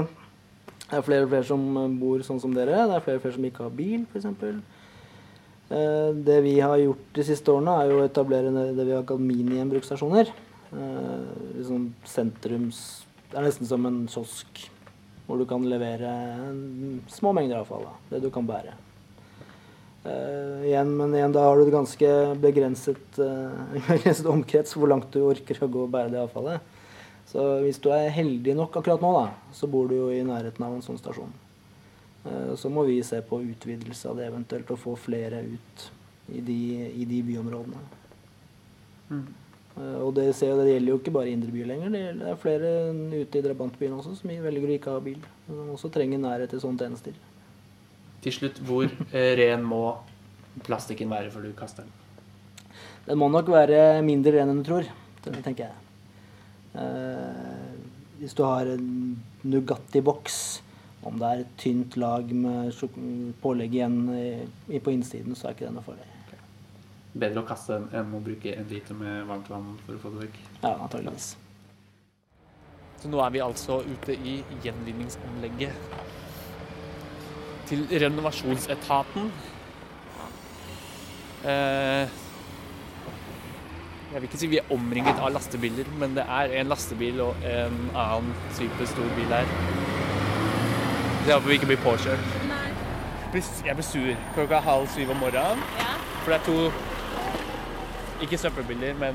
det 0.92 0.98
er 0.98 1.05
flere 1.07 1.24
og 1.24 1.31
flere 1.33 1.48
som 1.48 1.62
eh, 1.81 1.92
bor 2.02 2.22
sånn 2.26 2.40
som 2.42 2.52
dere. 2.52 2.85
Det 2.85 2.96
er 2.98 3.05
flere 3.07 3.16
og 3.16 3.24
flere 3.24 3.37
som 3.38 3.46
ikke 3.48 3.64
har 3.64 3.76
bil, 3.78 4.02
f.eks. 4.12 4.26
Eh, 5.72 6.11
det 6.28 6.37
vi 6.44 6.59
har 6.61 6.76
gjort 6.83 7.07
de 7.16 7.24
siste 7.24 7.48
årene, 7.48 7.78
er 7.81 7.94
å 7.94 8.02
etablere 8.05 8.52
det 8.76 8.85
vi 8.85 8.92
har 8.92 9.07
kalt 9.09 9.24
minigjenbruksstasjoner. 9.24 10.35
Eh, 10.72 11.33
liksom 11.57 11.90
sentrums 12.09 12.78
Det 13.31 13.40
er 13.40 13.44
nesten 13.44 13.68
som 13.68 13.85
en 13.88 13.98
kiosk 14.09 14.66
hvor 15.24 15.40
du 15.40 15.46
kan 15.48 15.64
levere 15.64 16.11
små 17.09 17.33
mengder 17.33 17.62
avfall. 17.62 17.87
Det 18.11 18.20
du 18.20 18.28
kan 18.35 18.44
bære. 18.44 18.74
Uh, 20.02 20.64
igjen, 20.66 20.88
men 20.98 21.12
igjen, 21.14 21.31
da 21.31 21.44
har 21.46 21.57
du 21.57 21.62
et 21.62 21.72
ganske 21.72 22.09
begrenset, 22.42 23.05
uh, 23.22 23.55
begrenset 23.87 24.26
omkrets 24.26 24.74
hvor 24.74 24.90
langt 24.90 25.14
du 25.14 25.20
orker 25.22 25.61
å 25.62 25.70
gå 25.70 25.85
og 25.87 25.92
bære 25.94 26.11
det 26.12 26.20
avfallet. 26.24 26.72
Så 27.33 27.42
hvis 27.64 27.81
du 27.81 27.88
er 27.95 28.12
heldig 28.12 28.55
nok 28.59 28.77
akkurat 28.77 29.01
nå, 29.01 29.12
da, 29.16 29.53
så 29.57 29.68
bor 29.71 29.88
du 29.88 29.97
jo 29.97 30.11
i 30.12 30.21
nærheten 30.27 30.64
av 30.66 30.75
en 30.77 30.85
sånn 30.85 31.01
stasjon. 31.01 31.31
Eh, 32.29 32.53
så 32.61 32.68
må 32.68 32.85
vi 32.85 32.99
se 33.07 33.23
på 33.25 33.40
utvidelse 33.40 34.11
av 34.11 34.18
det 34.21 34.27
eventuelt, 34.29 34.71
og 34.71 34.81
få 34.83 34.97
flere 35.01 35.40
ut 35.47 35.87
i 36.33 36.42
de, 36.45 36.59
i 36.92 37.07
de 37.09 37.23
byområdene. 37.31 37.81
Mm. 39.11 39.25
Eh, 39.79 39.97
og 40.05 40.12
det, 40.18 40.27
ser, 40.37 40.53
det 40.61 40.75
gjelder 40.75 40.92
jo 40.92 40.99
ikke 41.01 41.14
bare 41.16 41.33
indre 41.33 41.55
by 41.55 41.64
lenger. 41.71 41.90
Det 41.95 42.03
gjelder- 42.05 42.25
det 42.27 42.31
er 42.35 42.42
flere 42.45 42.73
ute 43.23 43.38
i 43.40 43.45
drabantbyen 43.49 43.97
også 43.97 44.14
som 44.21 44.31
velger 44.45 44.68
å 44.68 44.77
ikke 44.77 44.92
ha 44.92 45.01
bil. 45.01 45.21
Som 45.47 45.71
også 45.73 45.90
trenger 45.92 46.21
nærhet 46.21 46.53
til 46.53 46.61
sånne 46.61 46.85
tjenester. 46.85 47.16
Til 48.23 48.33
slutt, 48.37 48.61
hvor 48.68 48.85
eh, 49.11 49.33
ren 49.40 49.64
må 49.66 49.97
plastikken 50.62 51.09
være 51.11 51.33
før 51.33 51.49
du 51.49 51.57
kaster 51.57 51.88
den? 51.88 51.97
Den 53.09 53.18
må 53.18 53.31
nok 53.33 53.49
være 53.51 54.03
mindre 54.05 54.37
ren 54.37 54.53
enn 54.53 54.61
du 54.61 54.68
tror, 54.68 54.85
det 55.25 55.40
tenker 55.42 55.64
jeg. 55.64 55.75
Eh, 56.79 57.73
hvis 58.21 58.37
du 58.39 58.45
har 58.47 58.69
en 58.71 58.87
Nugatti-boks 59.45 60.63
Om 61.03 61.19
det 61.19 61.29
er 61.29 61.41
et 61.43 61.55
tynt 61.59 61.97
lag 61.99 62.29
med 62.31 62.71
pålegg 63.43 63.75
igjen 63.75 63.97
på 64.85 64.93
innsiden, 64.95 65.35
så 65.35 65.49
er 65.49 65.57
ikke 65.57 65.67
det 65.67 65.75
noe 65.75 65.83
farlig. 65.83 66.07
Bedre 67.13 67.43
å 67.43 67.49
kaste 67.49 67.81
enn 67.91 68.15
å 68.15 68.21
bruke 68.25 68.55
en 68.55 68.69
liter 68.71 68.97
med 68.97 69.27
varmt 69.27 69.51
vann 69.51 69.73
for 69.83 69.99
å 69.99 70.01
få 70.01 70.13
det 70.15 70.29
vekk. 70.29 70.39
Ja, 70.63 70.77
antageligvis. 70.77 71.33
Så 73.03 73.11
nå 73.11 73.19
er 73.19 73.35
vi 73.35 73.43
altså 73.43 73.81
ute 73.83 74.15
i 74.15 74.39
gjenvinningsanlegget 74.63 75.75
til 77.67 77.83
renovasjonsetaten. 77.91 79.29
Eh, 81.43 82.21
jeg 84.12 84.20
vil 84.20 84.29
ikke 84.29 84.38
si 84.42 84.48
vi 84.53 84.59
er 84.61 84.72
omringet 84.75 85.18
av 85.25 85.31
lastebiler, 85.33 85.87
men 85.98 86.11
det 86.16 86.25
er 86.29 86.46
en 86.61 86.68
lastebil 86.72 87.16
og 87.25 87.33
en 87.48 87.77
annen 87.96 88.33
type 88.59 88.83
stor 88.90 89.09
bil 89.16 89.31
her. 89.33 89.46
Så 91.22 91.27
jeg 91.31 91.37
håper 91.38 91.48
vi 91.48 91.55
ikke 91.61 91.70
blir 91.70 91.85
påkjørt. 91.85 92.25
Nei. 92.51 92.66
Jeg 93.64 93.75
blir 93.79 93.87
sur 93.87 94.09
klokka 94.35 94.57
halv 94.66 94.87
syv 94.92 95.07
om 95.14 95.18
morgenen. 95.22 95.61
For 96.22 96.29
det 96.31 96.37
er 96.38 96.44
to 96.44 96.57
ikke 98.27 98.38
søppelbiler, 98.38 98.92
men 99.01 99.14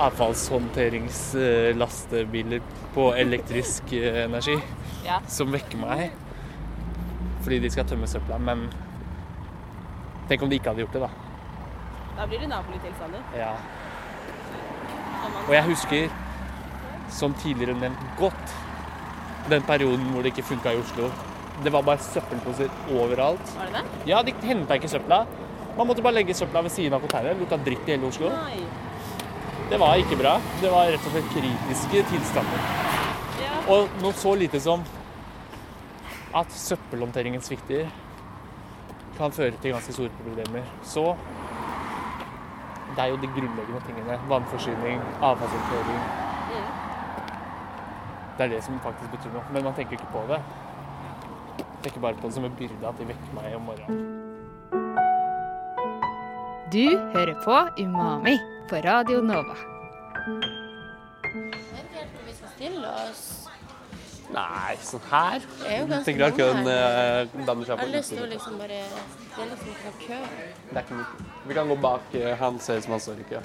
avfallshåndteringslastebiler 0.00 2.60
på 2.94 3.02
elektrisk 3.18 3.82
eh, 3.92 4.24
energi 4.24 4.56
Ja. 5.04 5.18
som 5.28 5.52
vekker 5.52 5.76
meg 5.82 6.10
fordi 7.44 7.58
de 7.60 7.68
skal 7.70 7.84
tømme 7.84 8.06
søpla. 8.08 8.38
Men 8.40 8.70
tenk 10.30 10.42
om 10.42 10.48
de 10.48 10.56
ikke 10.56 10.68
hadde 10.72 10.80
gjort 10.86 10.94
det, 10.96 11.02
da. 11.04 11.10
Da 12.16 12.26
blir 12.26 12.40
det 12.44 12.48
Napoli-tilstander. 12.50 13.22
Ja. 13.36 13.52
Og 15.46 15.54
jeg 15.54 15.64
husker, 15.68 16.12
som 17.10 17.34
tidligere 17.42 17.76
nevnt, 17.78 18.04
godt 18.18 18.54
den 19.50 19.64
perioden 19.66 20.06
hvor 20.12 20.24
det 20.24 20.32
ikke 20.32 20.46
funka 20.54 20.72
i 20.72 20.80
Oslo. 20.80 21.10
Det 21.64 21.72
var 21.72 21.84
bare 21.86 22.02
søppelposer 22.02 22.70
overalt. 22.90 23.56
Var 23.58 23.70
det 23.70 23.82
det? 23.82 24.10
Ja, 24.10 24.22
de 24.26 24.34
henta 24.42 24.78
ikke 24.78 24.90
søpla. 24.90 25.24
Man 25.76 25.86
måtte 25.86 26.02
bare 26.02 26.14
legge 26.14 26.34
søpla 26.34 26.62
ved 26.62 26.70
siden 26.70 26.94
av 26.94 27.02
containeren. 27.02 27.38
Lukta 27.42 27.58
dritt 27.58 27.88
i 27.88 27.96
hele 27.96 28.08
Oslo. 28.08 28.30
Nei. 28.30 28.64
Det 29.70 29.78
var 29.80 30.00
ikke 30.00 30.18
bra. 30.20 30.36
Det 30.60 30.70
var 30.72 30.90
rett 30.92 31.06
og 31.08 31.14
slett 31.14 31.30
kritiske 31.34 32.04
tilstander. 32.10 32.66
Og 33.74 33.88
noe 34.02 34.12
så 34.20 34.34
lite 34.36 34.60
som 34.60 34.82
at 36.34 36.50
søppelhåndteringen 36.52 37.42
svikter, 37.44 37.86
kan 39.14 39.32
føre 39.32 39.54
til 39.62 39.70
ganske 39.70 39.92
store 39.94 40.10
problemer. 40.18 40.64
Så 40.82 41.12
det 42.94 43.02
er 43.02 43.10
jo 43.10 43.16
de 43.22 43.28
grunnleggende 43.36 43.80
tingene. 43.86 44.18
Vannforsyning, 44.28 45.00
avfallshåndtering. 45.20 46.02
Det 48.38 48.44
er 48.44 48.48
det 48.48 48.64
som 48.64 48.78
faktisk 48.82 49.10
betyr 49.10 49.34
noe. 49.34 49.44
Men 49.52 49.64
man 49.64 49.74
tenker 49.74 49.98
ikke 49.98 50.10
på 50.12 50.22
det. 50.30 50.40
Jeg 51.58 51.66
tenker 51.82 52.00
bare 52.00 52.18
på 52.18 52.26
det 52.26 52.34
som 52.34 52.44
en 52.44 52.56
byrde 52.58 52.88
at 52.88 52.98
de 52.98 53.08
vekker 53.10 53.36
meg 53.36 53.56
om 53.58 53.68
morgenen. 53.70 54.24
Du 56.72 56.98
hører 57.14 57.34
på 57.44 57.60
Umami 57.84 58.38
på 58.70 58.82
Radio 58.88 59.20
Nova. 59.22 60.53
Nei, 64.34 64.74
sånn 64.82 65.04
her. 65.10 65.44
Det 65.60 65.68
er 65.70 65.80
jo 65.80 65.86
ganske 65.92 66.14
køen 66.38 66.56
mange 66.56 66.70
her. 66.74 67.20
eh, 67.22 67.44
danner 67.46 67.64
seg 67.68 67.78
Jeg 67.78 67.78
har 67.84 67.92
lyst 67.94 68.10
til 68.14 68.22
å 68.24 68.26
liksom 68.32 68.58
bare 68.58 68.80
Det 68.80 69.44
er 69.44 69.48
liksom 69.52 69.68
ikke 69.70 69.84
noe 69.84 70.00
kø. 70.06 70.18
Det 70.70 70.76
er 70.76 70.82
ikke 70.82 70.98
noe. 70.98 71.30
Vi 71.46 71.54
kan 71.54 71.68
gå 71.70 71.76
bak. 71.80 72.14
eh, 72.14 72.36
Han 72.42 72.58
ser 72.60 72.76
ut 72.78 72.84
som 72.88 72.92
han 72.96 73.00
står 73.00 73.20
i 73.22 73.28
kø. 73.30 73.40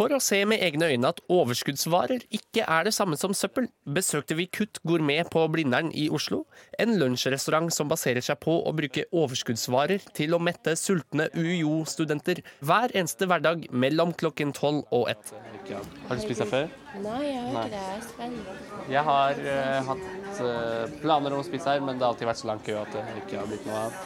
For 0.00 0.14
å 0.16 0.18
se 0.24 0.38
med 0.48 0.62
egne 0.64 0.86
øyne 0.94 1.08
at 1.12 1.18
overskuddsvarer 1.28 2.22
ikke 2.32 2.62
er 2.64 2.86
det 2.86 2.94
samme 2.96 3.18
som 3.20 3.34
søppel, 3.36 3.66
besøkte 3.84 4.32
vi 4.38 4.46
Kutt 4.48 4.78
gourmet 4.88 5.28
på 5.28 5.42
Blindern 5.52 5.90
i 5.92 6.06
Oslo. 6.08 6.46
En 6.80 6.94
lunsjrestaurant 6.96 7.68
som 7.76 7.90
baserer 7.90 8.24
seg 8.24 8.38
på 8.40 8.54
å 8.64 8.72
bruke 8.72 9.04
overskuddsvarer 9.12 10.06
til 10.16 10.32
å 10.32 10.38
mette 10.40 10.72
sultne 10.80 11.26
UiO-studenter 11.34 12.40
hver 12.64 12.94
eneste 12.96 13.28
hverdag 13.28 13.66
mellom 13.76 14.14
klokken 14.16 14.54
tolv 14.56 14.88
og 14.88 15.10
ett. 15.12 15.34
Har 15.68 16.16
du 16.16 16.24
spist 16.24 16.46
her 16.46 16.48
før? 16.54 16.72
Nei, 17.04 17.20
jeg 17.26 17.44
har 17.44 17.60
ikke 17.60 17.74
det. 17.74 17.84
Jeg 17.84 17.98
er 17.98 18.08
spent. 18.08 18.88
Jeg 18.94 19.04
har 19.10 19.44
uh, 19.50 19.90
hatt 19.90 20.40
uh, 20.40 20.96
planer 21.04 21.36
om 21.36 21.44
å 21.44 21.48
spise 21.50 21.74
her, 21.74 21.84
men 21.84 22.00
det 22.00 22.08
har 22.08 22.14
alltid 22.14 22.30
vært 22.30 22.40
så 22.40 22.48
lang 22.54 22.64
kø 22.64 22.78
at 22.86 22.96
det 22.96 23.04
ikke 23.26 23.42
har 23.42 23.52
blitt 23.52 23.68
noe 23.68 23.84
av. 23.84 24.00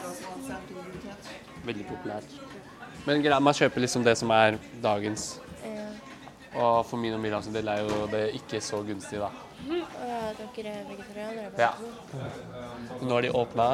Veldig 1.71 1.89
populært. 1.95 2.37
Men 3.07 3.23
man 3.47 3.55
kjøper 3.55 3.87
liksom 3.87 4.03
det 4.03 4.19
som 4.19 4.35
er 4.35 4.59
dagens. 4.83 5.37
Ja. 6.55 6.61
Og 6.63 6.85
for 6.87 6.97
min 6.97 7.13
og 7.13 7.19
Miriam 7.19 7.43
sin 7.43 7.55
del 7.55 7.67
er 7.67 7.81
jo 7.83 8.05
det 8.11 8.29
ikke 8.39 8.61
så 8.63 8.79
gunstig, 8.87 9.19
da. 9.19 9.29
Dere 10.55 10.71
er 10.71 10.83
vegetarianere? 10.87 11.49
Ja. 11.59 11.71
Nå 13.01 13.13
har 13.13 13.25
de 13.25 13.31
åpna 13.35 13.67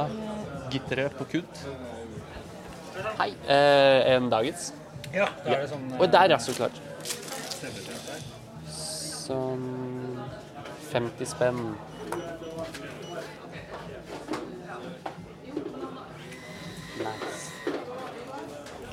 gitteret 0.73 1.17
på 1.17 1.27
kutt. 1.35 1.61
Hei. 3.19 3.29
Eh, 3.47 4.15
en 4.15 4.29
dagens? 4.31 4.73
Ja, 5.13 5.27
da 5.43 5.53
er 5.53 5.63
det 5.63 5.69
sånn 5.71 5.87
Og 5.99 6.11
der, 6.11 6.33
ja, 6.33 6.39
så 6.41 6.55
klart. 6.55 6.77
Sånn 8.71 9.65
50 10.91 11.29
spenn. 11.29 11.61
Nice. 17.01 17.51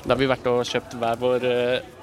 Da 0.03 0.13
har 0.13 0.19
vi 0.19 0.29
vært 0.29 0.47
og 0.49 0.61
kjøpt 0.67 0.95
hver 0.99 1.19
vår 1.21 1.47
eh, 1.49 1.95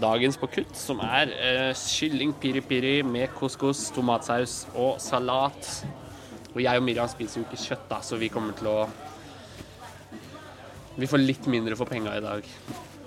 dagens 0.00 0.38
på 0.40 0.48
kutt, 0.58 0.74
som 0.78 1.00
er 1.04 1.32
uh, 1.34 1.70
kylling 1.76 2.34
piri-piri 2.40 3.00
med 3.06 3.32
couscous, 3.38 3.88
tomatsaus 3.94 4.60
og 4.74 4.98
salat. 5.02 5.70
Og 6.54 6.60
jeg 6.64 6.80
og 6.80 6.84
Miriam 6.86 7.08
spiser 7.10 7.40
jo 7.40 7.46
ikke 7.46 7.60
kjøtt, 7.60 7.86
da, 7.90 8.00
så 8.02 8.18
vi 8.20 8.30
kommer 8.32 8.56
til 8.58 8.70
å 8.72 8.80
Vi 10.98 11.06
får 11.06 11.20
litt 11.22 11.46
mindre 11.46 11.76
for 11.78 11.86
penga 11.86 12.16
i 12.18 12.22
dag. 12.24 12.46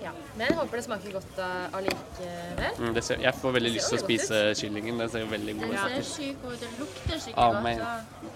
Ja. 0.02 0.14
Men 0.38 0.46
jeg 0.48 0.56
håper 0.56 0.80
det 0.80 0.84
smaker 0.86 1.16
godt 1.18 1.40
uh, 1.44 1.78
allikevel. 1.78 2.78
Mm, 2.80 3.00
ser, 3.04 3.20
jeg 3.20 3.40
får 3.42 3.56
veldig 3.58 3.72
lyst 3.76 3.92
til 3.92 4.00
å 4.00 4.04
spise 4.06 4.44
ut. 4.48 4.60
kyllingen. 4.62 5.02
Den 5.04 5.12
ser 5.12 5.26
jo 5.26 5.32
veldig 5.34 5.58
god 5.60 5.74
Den 5.74 5.82
ser 5.82 5.98
ut. 5.98 6.12
syk 6.12 6.46
ut. 6.46 6.60
det 6.62 6.70
lukter 6.80 7.26
skikkelig 7.26 7.76
godt. 7.82 8.30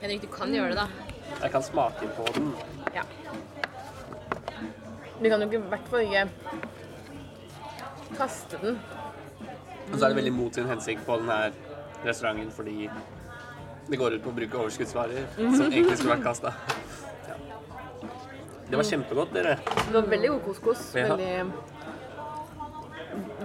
Henrik, 0.00 0.22
du 0.22 0.30
kan 0.32 0.54
gjøre 0.54 0.76
det, 0.76 0.84
da. 0.84 1.16
Jeg 1.42 1.52
kan 1.52 1.64
smake 1.66 2.12
på 2.16 2.28
den. 2.38 2.52
Ja. 2.94 3.02
Du 5.20 5.28
kan 5.28 5.42
jo 5.42 5.50
ikke 5.50 5.58
i 5.58 5.68
hvert 5.74 5.90
fall 5.92 6.06
ikke 6.06 6.22
kaste 8.16 8.58
den. 8.62 8.78
Og 9.90 9.98
så 9.98 10.04
er 10.04 10.08
det 10.12 10.18
veldig 10.20 10.32
mot 10.36 10.54
sin 10.54 10.68
hensikt 10.70 11.02
på 11.06 11.16
denne 11.20 11.52
restauranten 12.04 12.50
fordi 12.54 12.90
det 13.90 13.98
går 13.98 14.16
ut 14.16 14.22
på 14.22 14.30
å 14.30 14.36
bruke 14.36 14.60
overskuddsvarer 14.62 15.26
som 15.34 15.66
egentlig 15.72 15.96
skulle 15.98 16.14
vært 16.14 16.26
kasta. 16.28 16.52
Ja. 17.26 17.34
Det 18.70 18.78
var 18.78 18.86
kjempegodt, 18.86 19.32
dere. 19.34 19.56
Det 19.66 19.94
var 19.96 20.10
veldig 20.14 20.30
god 20.36 20.42
couscous. 20.46 20.82
Ja. 20.94 21.08
Veldig 21.10 21.34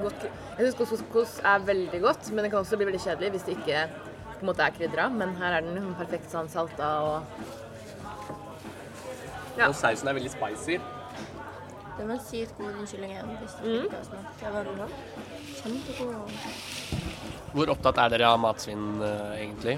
godt. 0.04 0.26
Jeg 0.56 0.68
syns 0.68 0.80
couscous 0.80 1.38
er 1.42 1.66
veldig 1.66 2.02
godt, 2.04 2.30
men 2.32 2.46
det 2.46 2.52
kan 2.54 2.62
også 2.62 2.78
bli 2.80 2.90
veldig 2.92 3.02
kjedelig 3.08 3.32
hvis 3.36 3.48
det 3.48 3.58
ikke 3.58 3.80
på 4.36 4.44
en 4.44 4.50
måte 4.52 4.66
er 4.68 4.76
krydra. 4.76 5.08
Men 5.10 5.34
her 5.40 5.58
er 5.58 5.66
den 5.66 5.94
perfekt 5.98 6.30
sånn 6.34 6.52
salta 6.52 6.92
og 7.06 7.18
Ja. 9.56 9.70
Og 9.70 9.76
sausen 9.80 10.10
er 10.12 10.18
veldig 10.18 10.34
spicy. 10.34 10.76
Den 11.98 12.10
var 12.12 12.18
sykt 12.20 12.58
god, 12.58 12.74
den 12.76 12.88
kyllingen. 12.88 13.38
Mm. 13.64 13.86
kjempegod. 15.62 16.34
Hvor 17.56 17.72
opptatt 17.72 18.02
er 18.04 18.12
dere 18.12 18.32
av 18.34 18.42
matsvinn, 18.44 18.88
uh, 19.00 19.32
egentlig? 19.38 19.78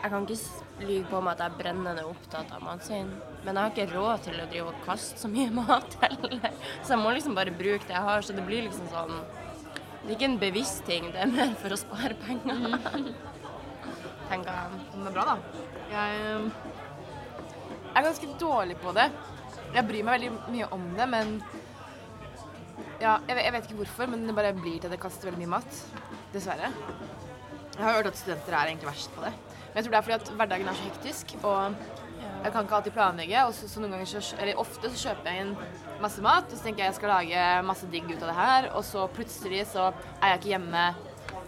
Jeg 0.00 0.12
kan 0.12 0.26
ikke 0.26 0.86
lyve 0.88 1.04
på 1.10 1.20
meg 1.22 1.36
at 1.36 1.44
jeg 1.44 1.52
er 1.52 1.58
brennende 1.60 2.06
opptatt 2.08 2.50
av 2.56 2.64
matsvinn. 2.64 3.12
Men 3.44 3.54
jeg 3.54 3.62
har 3.62 3.74
ikke 3.74 3.94
råd 3.94 4.26
til 4.26 4.40
å 4.40 4.48
drive 4.50 4.72
og 4.72 4.82
kaste 4.88 5.20
så 5.20 5.30
mye 5.30 5.54
mat 5.60 5.96
heller. 6.02 6.50
Så 6.82 6.96
jeg 6.96 7.02
må 7.04 7.14
liksom 7.14 7.38
bare 7.38 7.54
bruke 7.54 7.86
det 7.86 7.94
jeg 7.94 8.08
har. 8.10 8.26
Så 8.26 8.36
det 8.36 8.46
blir 8.48 8.66
liksom 8.66 8.90
sånn 8.90 9.14
Det 10.00 10.08
er 10.08 10.16
ikke 10.16 10.30
en 10.30 10.38
bevisst 10.40 10.86
ting, 10.88 11.10
det 11.12 11.20
er 11.22 11.28
mer 11.28 11.50
for 11.60 11.76
å 11.76 11.78
spare 11.78 12.16
penger. 12.24 12.78
Tenker 14.30 14.48
jeg. 14.48 14.78
Men 14.94 15.04
det 15.04 15.10
er 15.10 15.16
bra, 15.18 15.34
da. 15.34 15.66
Jeg 15.90 16.38
jeg 17.90 17.98
er 17.98 18.06
ganske 18.06 18.26
dårlig 18.38 18.76
på 18.78 18.92
det. 18.94 19.08
Jeg 19.74 19.86
bryr 19.86 20.02
meg 20.06 20.16
veldig 20.18 20.30
mye 20.50 20.68
om 20.74 20.86
det, 20.96 21.06
men 21.12 21.28
ja, 23.00 23.14
jeg, 23.28 23.36
jeg 23.38 23.52
vet 23.54 23.68
ikke 23.68 23.78
hvorfor, 23.80 24.10
men 24.12 24.26
det 24.26 24.34
bare 24.36 24.52
blir 24.56 24.80
til 24.82 24.90
at 24.90 24.96
jeg 24.96 25.02
kaster 25.04 25.30
veldig 25.30 25.40
mye 25.44 25.52
mat. 25.58 25.78
Dessverre. 26.34 26.70
Jeg 27.76 27.84
har 27.86 27.96
hørt 27.96 28.10
at 28.10 28.18
studenter 28.18 28.56
er 28.58 28.72
egentlig 28.72 28.90
verst 28.90 29.12
på 29.14 29.22
det. 29.24 29.32
Men 29.70 29.78
jeg 29.78 29.86
tror 29.86 29.94
det 29.94 29.98
er 30.00 30.06
fordi 30.08 30.18
at 30.18 30.32
hverdagen 30.40 30.68
er 30.68 30.76
så 30.78 30.86
hektisk, 30.88 31.34
og 31.46 31.76
jeg 32.44 32.52
kan 32.52 32.64
ikke 32.66 32.76
alltid 32.80 32.96
planlegge. 32.96 33.44
Og 33.46 33.54
så, 33.56 33.68
så 33.70 33.80
noen 33.82 33.94
ganger, 33.94 34.10
så, 34.10 34.36
eller 34.42 34.58
ofte, 34.60 34.90
så 34.90 35.08
kjøper 35.08 35.30
jeg 35.30 35.44
inn 35.46 35.54
masse 36.02 36.24
mat, 36.24 36.48
og 36.50 36.56
så 36.58 36.66
tenker 36.66 36.82
jeg 36.84 36.90
jeg 36.90 36.98
skal 36.98 37.12
lage 37.14 37.44
masse 37.68 37.88
digg 37.92 38.10
ut 38.10 38.18
av 38.24 38.28
det 38.32 38.36
her, 38.40 38.68
og 38.74 38.84
så 38.88 39.06
plutselig 39.14 39.62
så 39.70 39.90
er 40.20 40.34
jeg 40.34 40.42
ikke 40.42 40.52
hjemme 40.56 40.88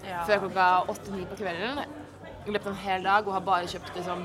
Ja. 0.03 0.25
før 0.27 0.41
klokka 0.43 0.65
åtte-ni 0.91 1.23
på 1.31 1.37
kvelden 1.39 1.77
i 1.79 2.51
løpet 2.51 2.65
av 2.67 2.73
en 2.73 2.81
hel 2.83 3.05
dag 3.07 3.27
og 3.29 3.37
har 3.37 3.45
bare 3.47 3.69
kjøpt 3.71 3.93
liksom, 3.95 4.25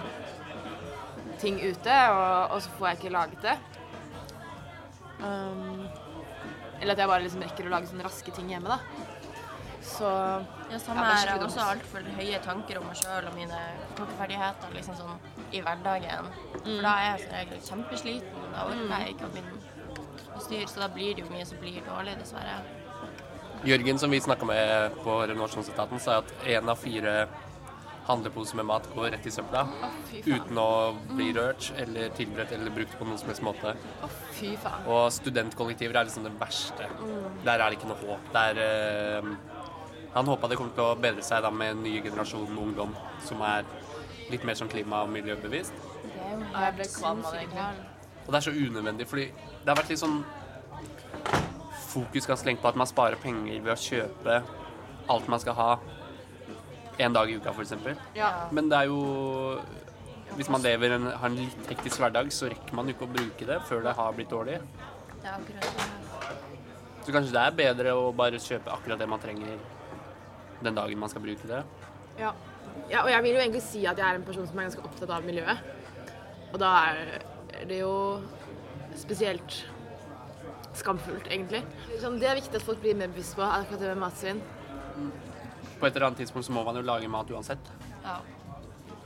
ting 1.38 1.60
ute, 1.62 1.98
og, 2.10 2.56
og 2.56 2.62
så 2.66 2.72
får 2.80 2.88
jeg 2.88 2.98
ikke 2.98 3.12
laget 3.14 3.44
det. 3.46 3.54
Um, 5.24 5.88
eller 6.82 6.94
at 6.94 7.00
jeg 7.02 7.10
bare 7.10 7.24
liksom 7.26 7.42
rekker 7.42 7.66
å 7.68 7.74
lage 7.74 7.90
sånne 7.90 8.06
raske 8.06 8.34
ting 8.36 8.50
hjemme, 8.54 8.70
da. 8.70 8.80
Så 9.88 10.04
Ja, 10.70 10.78
samme 10.84 11.00
Ja, 11.02 11.14
her. 11.16 11.28
er 11.28 11.32
Jeg 11.32 11.40
har 11.40 11.48
også 11.48 11.64
altfor 11.64 12.04
høye 12.18 12.40
tanker 12.44 12.78
om 12.78 12.88
meg 12.88 12.98
sjøl 13.00 13.28
og 13.28 13.36
mine 13.36 13.60
kokkeferdigheter 13.96 14.74
liksom 14.76 14.96
sånn 15.00 15.20
i 15.54 15.62
hverdagen. 15.62 16.28
Mm. 16.66 16.76
For 16.76 16.82
da 16.84 16.94
er 17.00 17.18
jeg 17.18 17.22
som 17.24 17.38
regel 17.38 17.62
kjempesliten. 17.70 18.52
Da 18.54 18.66
orker 18.68 19.00
jeg 19.00 19.16
ikke 19.16 19.26
å 19.26 19.32
begynne 19.32 19.54
å 20.36 20.42
styre, 20.44 20.68
så 20.68 20.80
da 20.84 20.88
blir 20.90 21.16
det 21.16 21.24
jo 21.24 21.32
mye 21.32 21.46
som 21.46 21.58
blir 21.58 21.82
dårlig, 21.88 22.18
dessverre. 22.20 22.60
Jørgen, 23.66 23.98
som 23.98 24.12
vi 24.12 24.20
snakka 24.20 24.46
med 24.46 24.94
på 25.04 25.16
renovasjonsetaten, 25.28 26.00
sa 26.00 26.18
at 26.20 26.34
én 26.46 26.70
av 26.70 26.78
fire 26.78 27.28
handleposer 28.08 28.58
med 28.60 28.68
mat 28.70 28.88
går 28.96 29.12
rett 29.14 29.28
i 29.28 29.34
søpla. 29.34 29.66
oh, 29.68 29.98
uten 30.26 30.60
å 30.62 30.70
bli 31.12 31.32
rørt 31.36 31.72
eller 31.82 32.14
tilberedt 32.18 32.54
eller 32.56 32.74
brukt 32.74 32.96
på 33.00 33.08
noen 33.08 33.20
som 33.20 33.32
helst 33.32 33.44
måte. 33.46 33.74
Oh, 34.06 34.16
fy 34.38 34.54
faen. 34.64 34.88
Og 34.92 35.10
studentkollektiver 35.16 36.00
er 36.00 36.08
liksom 36.08 36.28
det 36.28 36.34
verste. 36.40 36.88
Der 37.44 37.60
er 37.60 37.66
det 37.68 37.80
ikke 37.80 37.92
noe 37.92 38.00
håp. 38.06 38.32
Der, 38.36 38.62
eh, 38.64 39.30
han 40.16 40.32
håpa 40.32 40.50
det 40.50 40.60
kom 40.60 40.72
til 40.76 40.86
å 40.86 40.96
bedre 41.00 41.26
seg 41.26 41.44
da 41.46 41.52
med 41.52 41.76
en 41.76 41.84
ny 41.84 41.98
generasjon 42.02 42.58
ungdom 42.58 42.96
som 43.28 43.44
er 43.46 43.68
litt 44.32 44.44
mer 44.48 44.58
sånn 44.60 44.72
klima- 44.72 45.04
og 45.04 45.12
miljøbevisst. 45.14 45.76
Jeg 46.18 46.74
ble 46.76 46.88
kvalm 46.96 47.24
av 47.26 47.34
det, 47.34 47.46
egentlig. 47.46 47.86
Og 48.26 48.34
det 48.34 48.40
er 48.40 48.46
så 48.48 48.52
unødvendig, 48.52 49.08
fordi 49.08 49.28
det 49.32 49.70
har 49.72 49.78
vært 49.80 49.92
litt 49.94 50.02
sånn 50.02 50.18
fokus 51.88 52.28
ganske 52.28 52.46
lenge 52.48 52.62
på 52.62 52.68
at 52.68 52.80
man 52.80 52.90
sparer 52.90 53.20
penger 53.22 53.62
ved 53.64 53.74
å 53.74 53.80
kjøpe 53.80 54.42
alt 55.08 55.30
man 55.32 55.40
skal 55.40 55.56
ha 55.58 55.70
en 56.98 57.14
dag 57.14 57.30
i 57.30 57.38
uka, 57.38 57.54
f.eks. 57.54 57.74
Ja. 58.18 58.32
Men 58.52 58.70
det 58.72 58.82
er 58.84 58.92
jo 58.92 59.60
Hvis 60.38 60.50
man 60.54 60.62
lever 60.62 60.94
en, 60.98 61.08
har 61.08 61.30
en 61.30 61.38
litt 61.40 61.70
hektisk 61.72 62.02
hverdag, 62.02 62.28
så 62.36 62.50
rekker 62.52 62.76
man 62.76 62.90
jo 62.90 62.94
ikke 62.94 63.08
å 63.08 63.14
bruke 63.14 63.46
det 63.48 63.58
før 63.66 63.80
det 63.86 63.94
har 63.98 64.12
blitt 64.14 64.30
dårlig. 64.30 64.60
Det 65.22 65.30
er 65.30 65.38
akkurat 65.38 65.70
det. 65.80 65.86
Så 67.06 67.14
kanskje 67.16 67.34
det 67.34 67.42
er 67.42 67.56
bedre 67.58 67.94
å 67.96 68.12
bare 68.14 68.42
kjøpe 68.44 68.74
akkurat 68.74 69.00
det 69.00 69.08
man 69.10 69.24
trenger 69.24 69.56
den 70.62 70.76
dagen 70.76 71.00
man 71.00 71.10
skal 71.10 71.24
bruke 71.24 71.48
det. 71.50 71.62
Ja. 72.20 72.34
ja, 72.92 73.06
og 73.06 73.10
jeg 73.10 73.24
vil 73.24 73.38
jo 73.38 73.42
egentlig 73.46 73.64
si 73.66 73.86
at 73.88 73.98
jeg 73.98 74.06
er 74.06 74.20
en 74.20 74.28
person 74.28 74.46
som 74.50 74.60
er 74.60 74.68
ganske 74.68 74.86
opptatt 74.86 75.14
av 75.16 75.26
miljøet. 75.26 75.64
Og 76.52 76.60
da 76.62 76.74
er 76.92 77.66
det 77.70 77.80
jo 77.80 77.94
spesielt 78.98 79.62
skamfullt, 80.78 81.32
egentlig. 81.32 81.64
Sånn, 82.02 82.20
det 82.22 82.30
er 82.30 82.38
viktig 82.42 82.60
at 82.60 82.66
folk 82.66 82.82
blir 82.84 82.98
mer 82.98 83.10
bevisst 83.14 83.38
på 83.38 83.46
akkurat 83.46 83.82
det 83.82 83.94
med 83.94 84.04
matsvinn. 84.04 84.42
På 85.80 85.86
et 85.88 85.96
eller 85.96 86.08
annet 86.08 86.18
tidspunkt 86.24 86.48
så 86.48 86.52
må 86.56 86.64
man 86.66 86.76
jo 86.76 86.82
lage 86.82 87.08
mat 87.12 87.30
uansett. 87.32 87.72
Ja. 88.04 88.18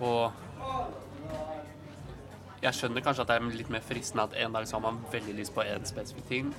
Og 0.01 0.31
jeg 2.61 2.73
skjønner 2.77 3.01
kanskje 3.03 3.23
at 3.25 3.31
det 3.31 3.37
er 3.39 3.47
litt 3.57 3.71
mer 3.73 3.83
fristende 3.85 4.23
at 4.29 4.35
en 4.43 4.53
dag 4.55 4.67
så 4.69 4.77
har 4.77 4.83
man 4.85 4.99
veldig 5.11 5.33
lyst 5.39 5.53
på 5.55 5.63
en 5.65 5.85
spesifikk 5.89 6.27
ting, 6.29 6.51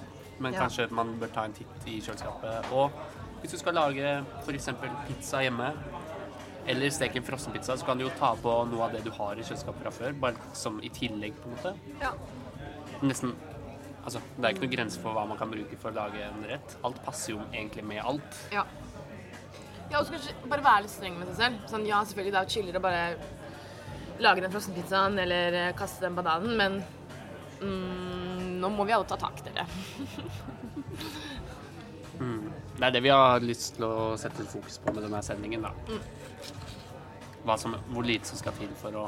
men 0.42 0.52
Ja. 0.52 0.60
kanskje 0.64 0.88
man 0.90 1.14
bør 1.20 1.32
ta 1.32 1.44
en 1.44 1.52
titt 1.52 1.86
i 1.86 2.00
kjøleskapet. 2.00 2.72
Og 2.72 2.90
hvis 3.40 3.50
du 3.52 3.58
skal 3.58 3.74
lage 3.74 4.24
f.eks. 4.46 4.68
pizza 5.06 5.42
hjemme, 5.42 5.72
eller 6.66 6.90
steke 6.90 7.16
en 7.16 7.24
frossenpizza, 7.24 7.76
så 7.76 7.84
kan 7.86 7.98
du 7.98 8.04
jo 8.04 8.10
ta 8.18 8.34
på 8.34 8.50
noe 8.70 8.82
av 8.84 8.92
det 8.92 9.04
du 9.04 9.10
har 9.10 9.32
i 9.34 9.42
kjøleskapet 9.42 9.82
fra 9.82 9.90
før, 9.90 10.12
bare 10.20 10.36
som 10.52 10.80
i 10.82 10.88
tillegg, 10.88 11.34
på 11.34 11.48
en 11.48 11.56
måte. 11.56 11.74
Ja. 12.00 12.12
Nesten 13.02 13.34
Altså, 14.04 14.18
det 14.36 14.44
er 14.44 14.48
ikke 14.50 14.64
noen 14.64 14.72
grense 14.74 14.98
for 15.00 15.12
hva 15.14 15.22
man 15.28 15.38
kan 15.38 15.48
bruke 15.48 15.76
for 15.78 15.92
å 15.92 15.94
lage 15.94 16.18
en 16.26 16.42
rett. 16.48 16.72
Alt 16.82 16.96
passer 17.04 17.34
jo 17.36 17.40
egentlig 17.52 17.84
med 17.84 18.00
alt. 18.04 18.48
Ja. 18.50 18.64
Ja, 19.92 20.00
og 20.00 20.08
så 20.08 20.14
kanskje 20.14 20.34
bare 20.48 20.64
være 20.64 20.86
litt 20.86 20.94
streng 20.94 21.18
med 21.20 21.28
seg 21.30 21.38
selv. 21.42 21.64
Sånn, 21.68 21.86
ja, 21.88 22.00
selvfølgelig, 22.08 22.32
det 22.32 22.40
er 22.40 22.48
jo 22.48 22.54
chillere 22.56 22.80
å 22.80 22.86
bare 22.86 23.04
lage 24.22 24.44
den 24.44 24.52
frossenpizzaen 24.54 25.18
eller 25.20 25.58
eh, 25.58 25.74
kaste 25.76 26.06
den 26.06 26.16
bananen, 26.16 26.56
men 26.56 26.78
mm, 27.60 28.60
nå 28.62 28.70
må 28.72 28.86
vi 28.88 28.94
alle 28.96 29.08
ta 29.10 29.18
tak, 29.20 29.44
dere. 29.46 29.66
Det 32.82 32.86
er 32.88 32.94
det 32.96 33.02
vi 33.04 33.10
har 33.14 33.44
lyst 33.44 33.76
til 33.76 33.84
å 33.86 34.14
sette 34.18 34.42
fokus 34.50 34.80
på 34.82 34.90
med 34.94 35.04
denne 35.04 35.20
sendingen, 35.22 35.62
da. 35.62 35.70
Hva 37.46 37.54
som, 37.58 37.76
hvor 37.92 38.06
lite 38.06 38.26
som 38.26 38.40
skal 38.40 38.56
til 38.56 38.72
for 38.80 38.96
å 38.98 39.04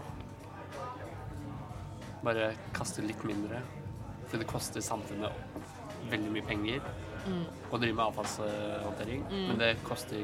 bare 2.22 2.52
kaste 2.76 3.02
litt 3.02 3.24
mindre. 3.26 3.58
For 4.30 4.38
det 4.38 4.46
koster 4.46 4.84
samfunnet 4.84 5.66
veldig 6.10 6.30
mye 6.36 6.46
penger 6.46 6.86
å 7.70 7.80
drive 7.82 7.96
med 7.96 8.04
avfallshåndtering. 8.04 9.26
Men 9.32 9.58
det 9.58 9.72
koster 9.86 10.22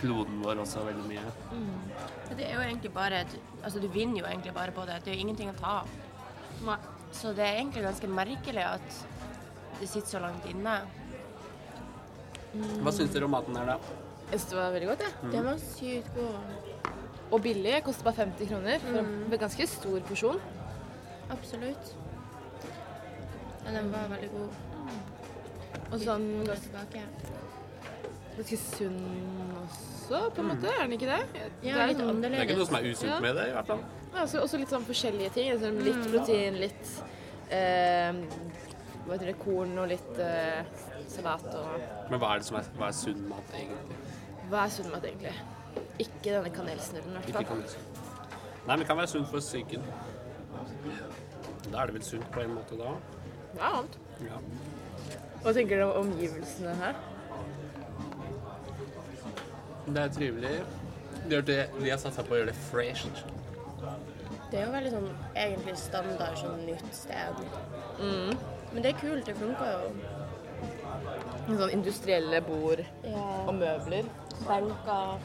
kloden 0.00 0.42
vår 0.44 0.60
også 0.62 0.84
veldig 0.86 1.06
mye. 1.08 1.32
Mm. 1.52 2.36
Det 2.36 2.46
er 2.46 2.54
jo 2.54 2.64
egentlig 2.66 2.92
bare 2.94 3.22
et, 3.24 3.36
Altså, 3.62 3.80
du 3.82 3.88
vinner 3.90 4.20
jo 4.20 4.26
egentlig 4.28 4.54
bare 4.54 4.74
på 4.74 4.84
det. 4.86 5.00
Det 5.04 5.12
er 5.12 5.16
jo 5.18 5.26
ingenting 5.26 5.50
å 5.50 5.56
ta 5.58 5.72
av. 5.80 6.86
Så 7.16 7.32
det 7.34 7.44
er 7.46 7.60
egentlig 7.60 7.82
ganske 7.86 8.10
merkelig 8.10 8.64
at 8.64 9.00
det 9.80 9.88
sitter 9.88 10.08
så 10.08 10.22
langt 10.22 10.46
inne. 10.50 10.76
Hva 12.82 12.92
syns 12.94 13.12
dere 13.12 13.26
om 13.26 13.34
maten 13.34 13.56
her, 13.58 13.74
da? 13.74 14.04
Jeg 14.30 14.40
synes 14.40 14.50
det 14.50 14.58
var 14.58 14.72
veldig 14.74 14.88
godt, 14.90 15.02
jeg. 15.06 15.32
Den 15.32 15.44
var 15.46 15.58
sykt 15.62 16.14
god. 16.16 16.92
Og 17.26 17.42
billig. 17.42 17.74
Koster 17.86 18.06
bare 18.06 18.20
50 18.22 18.50
kroner 18.52 18.82
for 18.82 19.00
en 19.02 19.38
ganske 19.42 19.66
stor 19.70 20.06
porsjon. 20.08 20.40
Absolutt. 21.34 21.92
Ja, 23.64 23.74
den 23.74 23.90
var 23.92 24.08
veldig 24.14 24.30
god. 24.34 24.62
Og 25.90 26.00
sånn 26.02 26.30
tilbake. 26.46 27.02
Ganske 28.36 28.58
sunn 28.58 28.98
også, 29.62 30.20
på 30.34 30.42
en 30.42 30.48
måte. 30.52 30.70
Er 30.70 30.82
den 30.86 30.92
ikke 30.98 31.08
det? 31.10 31.20
Ja, 31.64 31.74
Det 31.74 31.82
er 31.82 31.86
litt 31.92 31.98
sånn- 32.02 32.20
Det 32.22 32.32
er 32.32 32.44
ikke 32.46 32.56
noe 32.58 32.66
som 32.66 32.76
er 32.76 32.82
usunt 32.90 33.10
Ja. 33.10 33.20
med 33.20 33.34
det, 33.36 33.48
i 33.48 33.52
hvert 33.52 33.66
fall. 33.66 33.84
Ja, 34.14 34.22
også, 34.22 34.40
også 34.42 34.58
litt 34.58 34.68
sånn 34.70 34.84
forskjellige 34.84 35.32
ting. 35.32 35.58
Sånn 35.60 35.82
litt 35.82 36.02
protein, 36.12 36.54
litt 36.60 37.02
eh, 37.50 38.12
hva 39.06 39.12
heter 39.14 39.26
det, 39.26 39.38
korn 39.38 39.78
og 39.78 39.88
litt 39.88 40.18
eh, 40.18 40.64
salat 41.08 41.44
og 41.54 42.10
Men 42.10 42.20
hva 42.20 42.34
er 42.34 42.38
det 42.38 42.44
som 42.46 42.56
er, 42.56 42.62
hva 42.78 42.88
er 42.88 42.92
sunn 42.92 43.28
mat, 43.28 43.52
egentlig? 43.54 43.96
Hva 44.50 44.64
er 44.64 44.68
sunn 44.70 44.90
mat, 44.90 45.02
egentlig? 45.04 45.34
Ikke 45.98 46.32
denne 46.32 46.50
kanelsnurren, 46.50 47.10
i 47.10 47.18
hvert 47.18 47.28
Ikke 47.28 47.32
fall. 47.34 47.44
kan 47.44 47.64
Nei, 48.66 48.74
men 48.74 48.78
det 48.80 48.86
kan 48.88 48.96
være 48.96 49.06
sunt 49.08 49.28
for 49.28 49.38
psyken. 49.38 49.82
Da 51.70 51.82
er 51.82 51.86
det 51.86 51.94
vel 51.94 52.02
sunt 52.02 52.30
på 52.32 52.40
en 52.42 52.54
måte, 52.56 52.76
da? 52.78 52.94
Ja, 53.56 53.68
annet. 53.78 53.96
Ja. 54.24 54.38
Hva 55.44 55.52
tenker 55.54 55.76
du 55.78 55.82
om 55.86 56.06
omgivelsene 56.10 56.74
her? 56.80 56.94
Det 59.86 60.02
er 60.02 60.08
trivelig. 60.08 60.54
De 61.30 61.40
det, 61.42 61.58
de 61.80 61.90
har 61.90 61.98
satsa 61.98 62.22
på 62.26 62.34
å 62.34 62.40
gjøre 62.40 62.52
det 62.52 62.58
fresh. 62.68 63.06
Det 64.50 64.60
er 64.60 64.66
jo 64.66 64.72
veldig 64.74 64.90
sånn 64.92 65.08
egentlig 65.34 65.74
standard 65.80 66.36
sånn 66.38 66.60
nytt 66.66 66.92
sted. 66.94 67.40
Men 68.00 68.82
det 68.84 68.92
er 68.92 69.00
kult. 69.00 69.26
Det 69.26 69.34
funker 69.38 69.72
jo. 69.72 69.80
Sånn 71.46 71.70
industrielle 71.74 72.40
bord 72.46 72.82
Ja. 73.04 73.24
og 73.46 73.54
møbler. 73.54 74.04
Benker. 74.46 75.18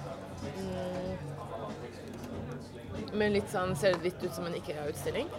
Men 3.14 3.34
litt 3.34 3.50
sånn, 3.52 3.76
ser 3.76 3.94
det 3.98 4.04
litt 4.04 4.24
ut 4.24 4.34
som 4.36 4.46
en 4.48 4.56
IKEA-utstilling. 4.56 5.30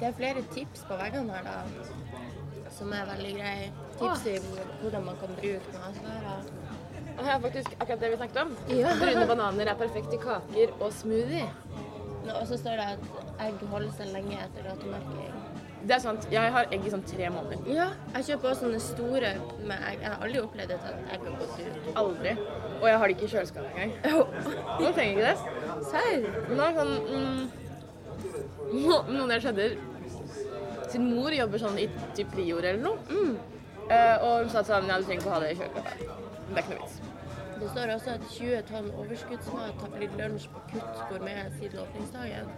Det 0.00 0.08
er 0.10 0.12
flere 0.18 0.42
tips 0.52 0.82
på 0.88 0.96
veggene 1.00 1.32
her, 1.32 1.42
da. 1.46 2.70
Som 2.76 2.92
er 2.92 3.06
veldig 3.08 3.34
greie. 3.38 3.70
Tips 3.98 4.26
i 4.26 4.36
hvordan 4.82 5.04
man 5.06 5.16
kan 5.22 5.34
bruke 5.38 5.80
matvarer. 5.80 6.42
Og 7.16 7.24
her 7.24 7.34
er 7.36 7.40
faktisk 7.40 7.76
akkurat 7.80 8.00
det 8.00 8.10
vi 8.12 8.16
snakket 8.20 8.40
om. 8.42 8.56
Ja. 8.76 8.94
Brune 9.00 9.26
bananer 9.30 9.72
er 9.72 9.78
perfekt 9.80 10.14
i 10.14 10.20
kaker 10.20 10.74
og 10.80 10.92
smoothie. 10.92 11.48
Og 12.26 12.46
så 12.48 12.58
står 12.58 12.80
det 12.80 12.86
at 12.96 13.44
egg 13.46 13.62
holder 13.70 13.92
seg 13.96 14.10
lenge 14.12 14.38
etter 14.42 14.66
datomerking. 14.66 15.36
Det 15.86 15.94
er 15.94 16.00
sant. 16.02 16.24
Jeg 16.32 16.52
har 16.52 16.66
egg 16.74 16.86
i 16.86 16.90
sånn 16.90 17.04
tre 17.06 17.28
måneder. 17.30 17.68
Ja, 17.70 17.86
jeg 18.16 18.26
kjøper 18.30 18.50
også 18.50 18.64
sånne 18.64 18.80
store 18.82 19.32
med 19.68 19.84
egg. 19.90 20.00
Jeg 20.02 20.10
har 20.10 20.24
aldri 20.26 20.40
opplevd 20.42 20.72
at 20.74 20.88
egg 21.14 21.26
har 21.28 21.36
gått 21.42 21.60
ut. 21.60 21.90
Aldri. 22.02 22.32
Og 22.80 22.88
jeg 22.90 22.98
har 23.02 23.06
det 23.06 23.16
ikke 23.16 23.28
i 23.28 23.32
kjøleskapet 23.34 23.78
engang. 23.84 23.92
Nå 24.82 24.90
trenger 24.96 25.04
jeg 25.06 25.14
ikke 25.14 25.28
det. 25.28 25.36
Serr. 25.92 26.26
Nå 26.50 26.66
er 26.66 26.80
sånn 26.80 26.94
mm, 27.06 27.42
Noen 29.12 29.30
der 29.30 29.42
skjedde 29.44 29.66
Sin 30.90 31.04
mor 31.12 31.34
jobber 31.34 31.60
sånn 31.62 31.78
i 31.78 31.86
typ 32.16 32.32
Prior 32.34 32.64
eller 32.64 32.82
noe. 32.82 32.98
Eh, 33.86 34.16
og 34.26 34.40
hun 34.42 34.50
sa 34.50 34.64
sånn 34.66 34.88
Ja, 34.90 34.98
du 34.98 35.06
trenger 35.06 35.22
ikke 35.22 35.30
å 35.30 35.36
ha 35.36 35.42
det 35.44 35.52
i 35.54 35.58
kjøleskapet. 35.60 36.34
Det 36.48 36.56
er 36.56 36.62
ikke 36.62 36.74
noe 36.76 36.86
vits. 36.86 37.00
Det 37.56 37.68
står 37.72 37.90
også 37.94 38.10
at 38.12 38.24
20 38.30 38.58
tonn 38.68 38.88
overskuddsmat 39.00 39.78
har 39.80 39.92
blitt 39.94 40.16
lunsj 40.20 40.48
på 40.52 40.60
Kutt 40.74 40.98
gourmet 41.08 41.54
siden 41.56 41.78
åpningsdagen. 41.80 42.50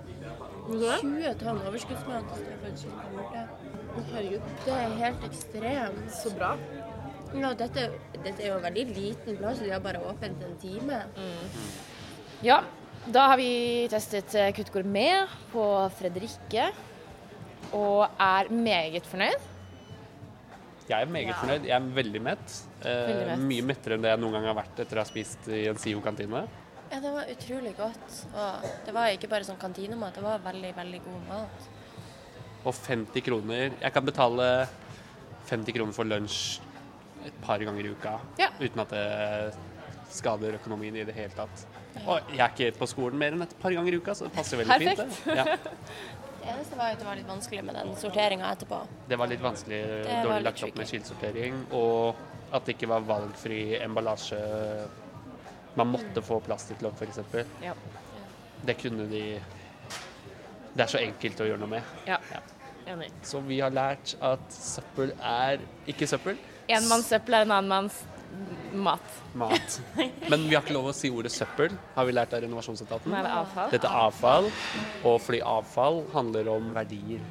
Hva 0.67 0.79
sa 0.83 0.97
du? 1.05 1.13
20 1.13 1.35
tonn 1.43 1.61
overskuddsmat 1.71 2.33
står 2.33 2.57
for 2.63 3.37
en. 3.39 3.53
Å, 3.95 4.03
Herregud. 4.13 4.49
Det 4.65 4.75
er 4.75 4.97
helt 5.05 5.25
ekstremt. 5.29 6.11
Så 6.19 6.33
bra. 6.35 6.51
Ja, 7.39 7.53
dette, 7.61 7.87
dette 8.25 8.43
er 8.43 8.49
jo 8.51 8.57
en 8.59 8.65
veldig 8.67 8.85
liten 8.97 9.37
plass, 9.39 9.59
de 9.63 9.71
har 9.71 9.81
bare 9.85 10.01
åpent 10.11 10.43
en 10.49 10.57
time. 10.63 10.99
Ja, 12.43 12.63
da 13.13 13.27
har 13.33 13.39
vi 13.41 13.87
testet 13.93 14.35
eh, 14.35 14.51
Kutt 14.57 14.73
gourmet 14.75 15.31
på 15.53 15.63
Fredrikke. 15.99 16.71
Og 17.77 18.09
er 18.19 18.49
meget 18.51 19.07
fornøyd. 19.07 19.47
Jeg 20.89 21.03
er 21.05 21.11
meget 21.13 21.29
Ja. 21.35 21.39
fornøyd. 21.43 21.67
Jeg 21.69 21.77
er 21.77 21.89
veldig 22.03 22.23
mett. 22.23 22.59
Eh, 22.87 23.35
Mye 23.43 23.65
mettere 23.67 23.97
enn 23.99 24.03
det 24.05 24.13
jeg 24.13 24.21
noen 24.23 24.37
gang 24.39 24.45
har 24.51 24.55
vært 24.61 24.83
etter 24.85 24.99
å 25.01 25.03
ha 25.03 25.09
spist 25.09 25.49
i 25.51 25.65
en 25.71 25.79
SIO-kantine. 25.81 26.45
Ja, 26.93 27.01
det 27.05 27.11
var 27.13 27.27
utrolig 27.33 27.75
godt. 27.77 28.21
Og 28.35 28.69
det 28.87 28.95
var 28.97 29.11
ikke 29.13 29.29
bare 29.29 29.45
sånn 29.49 29.59
kantinemat, 29.61 30.15
det 30.15 30.23
var 30.25 30.39
veldig, 30.45 30.71
veldig 30.77 31.01
god 31.05 31.27
mat. 31.29 31.67
Og 32.65 32.75
50 32.75 33.23
kroner 33.23 33.71
Jeg 33.81 33.93
kan 33.95 34.05
betale 34.05 34.47
50 35.49 35.73
kroner 35.77 35.95
for 35.95 36.05
lunsj 36.05 36.61
et 37.27 37.37
par 37.43 37.59
ganger 37.63 37.87
i 37.87 37.93
uka 37.95 38.17
Ja. 38.39 38.49
uten 38.61 38.81
at 38.81 38.91
det 38.91 39.55
skader 40.11 40.55
økonomien 40.59 40.97
i 40.97 41.05
det 41.05 41.15
hele 41.15 41.31
tatt. 41.37 41.67
Og 42.07 42.21
jeg 42.33 42.41
er 42.41 42.53
ikke 42.55 42.79
på 42.79 42.87
skolen 42.89 43.19
mer 43.19 43.33
enn 43.37 43.43
et 43.43 43.55
par 43.61 43.71
ganger 43.75 43.93
i 43.93 43.97
uka, 44.01 44.15
så 44.15 44.25
det 44.29 44.33
passer 44.37 44.57
veldig 44.63 44.97
fint. 44.97 45.25
Det. 45.25 45.37
Ja. 45.37 45.45
Det 46.49 46.55
eneste 46.55 46.77
var 46.79 46.95
at 46.95 46.99
det 46.99 47.05
var 47.05 47.17
litt 47.19 47.27
vanskelig 47.29 47.63
med 47.67 47.75
den 47.77 47.91
sorteringa 48.01 48.47
etterpå. 48.55 48.77
det 49.11 49.17
var 49.21 49.27
litt 49.29 49.41
vanskelig, 49.43 49.81
det 50.07 50.15
dårlig 50.25 50.37
litt 50.39 50.45
lagt 50.47 50.63
opp 50.65 50.77
med 50.79 50.87
kildesortering, 50.89 51.59
og 51.77 52.15
at 52.53 52.65
det 52.65 52.77
ikke 52.77 52.89
var 52.91 53.07
valgfri 53.07 53.61
emballasje. 53.81 54.39
Man 55.79 55.93
måtte 55.93 56.23
få 56.25 56.41
plastikklokk, 56.45 56.99
f.eks. 56.99 57.47
Ja. 57.63 57.75
Det 58.67 58.75
kunne 58.81 59.07
de 59.07 59.23
Det 60.75 60.83
er 60.85 60.91
så 60.91 60.99
enkelt 61.01 61.41
å 61.41 61.47
gjøre 61.49 61.63
noe 61.63 61.73
med. 61.79 61.97
Ja. 62.09 62.19
Enig. 62.89 63.11
Så 63.27 63.41
vi 63.45 63.61
har 63.61 63.73
lært 63.75 64.15
at 64.25 64.45
søppel 64.55 65.13
er 65.21 65.61
ikke 65.91 66.07
søppel. 66.09 66.39
En 66.69 66.87
manns 66.89 67.09
søppel 67.11 67.37
er 67.37 67.45
en 67.47 67.53
annen 67.59 67.69
manns 67.73 67.99
mat. 68.73 69.05
Mat. 69.39 69.79
Men 70.29 70.47
vi 70.49 70.55
har 70.55 70.63
ikke 70.63 70.77
lov 70.77 70.91
å 70.91 70.95
si 70.97 71.11
ordet 71.13 71.33
søppel, 71.33 71.75
har 71.95 72.09
vi 72.09 72.15
lært 72.15 72.35
av 72.37 72.43
renovasjonsetaten. 72.45 73.13
Nei, 73.13 73.23
det 73.25 73.31
er 73.31 73.41
avfall. 73.43 73.71
Dette 73.75 73.91
er 73.91 74.07
avfall, 74.07 74.51
og 75.09 75.17
fordi 75.25 75.41
avfall 75.45 76.03
handler 76.15 76.51
om 76.53 76.71
verdier. 76.77 77.25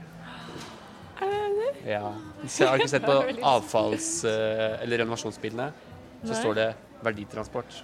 Er 1.22 1.34
det 1.34 1.52
det? 1.62 1.72
Ja. 1.96 2.12
Så 2.46 2.64
jeg 2.64 2.70
har 2.70 2.78
ikke 2.78 2.90
sett 2.92 3.06
på 3.08 3.16
avfalls- 3.56 4.26
eh, 4.30 4.78
eller 4.84 5.02
renovasjonsbilene, 5.04 5.72
så 6.24 6.32
Nei. 6.34 6.42
står 6.42 6.54
det 6.60 6.68
verditransport. 7.04 7.80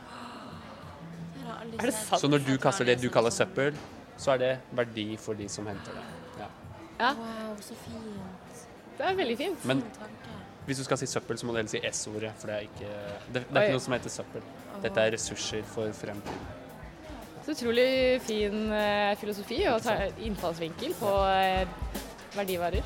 Er 1.80 1.88
det 1.90 1.94
sant? 1.96 2.22
Så 2.22 2.30
når 2.30 2.44
du 2.46 2.54
kaster 2.62 2.86
det 2.86 3.00
du 3.02 3.10
kaller 3.14 3.34
søppel, 3.34 3.74
så 4.18 4.36
er 4.36 4.42
det 4.44 4.52
verdi 4.78 5.08
for 5.18 5.34
de 5.38 5.48
som 5.50 5.66
henter 5.70 5.96
det. 5.98 6.06
Ja. 6.44 6.50
Ja, 7.00 7.12
Wow, 7.18 7.56
så 7.66 7.74
fint. 7.82 8.66
det 8.98 9.06
er 9.10 9.16
veldig 9.18 9.38
fint. 9.40 9.66
Men 9.66 9.82
hvis 10.68 10.78
du 10.78 10.84
skal 10.86 11.00
si 11.02 11.08
søppel, 11.10 11.38
så 11.42 11.46
må 11.50 11.54
du 11.56 11.58
heller 11.64 11.72
si 11.74 11.82
S-ordet, 11.90 12.32
for 12.40 12.48
det 12.52 12.56
er 12.56 12.68
ikke 12.68 12.92
det, 13.34 13.42
det 13.50 13.58
er 13.58 13.66
ikke 13.66 13.78
noe 13.80 13.86
som 13.88 13.96
heter 13.98 14.14
søppel. 14.14 14.46
Dette 14.84 15.02
er 15.08 15.16
ressurser 15.18 15.64
for 15.74 15.90
fremtiden. 15.98 16.52
Så 17.44 17.52
utrolig 17.58 18.22
fin 18.24 18.70
eh, 18.72 19.16
filosofi 19.20 19.58
og 19.68 19.82
ta- 19.84 20.06
innfallsvinkel 20.24 20.94
på 21.02 21.10
eh, 21.28 21.66
verdivarer. 22.38 22.86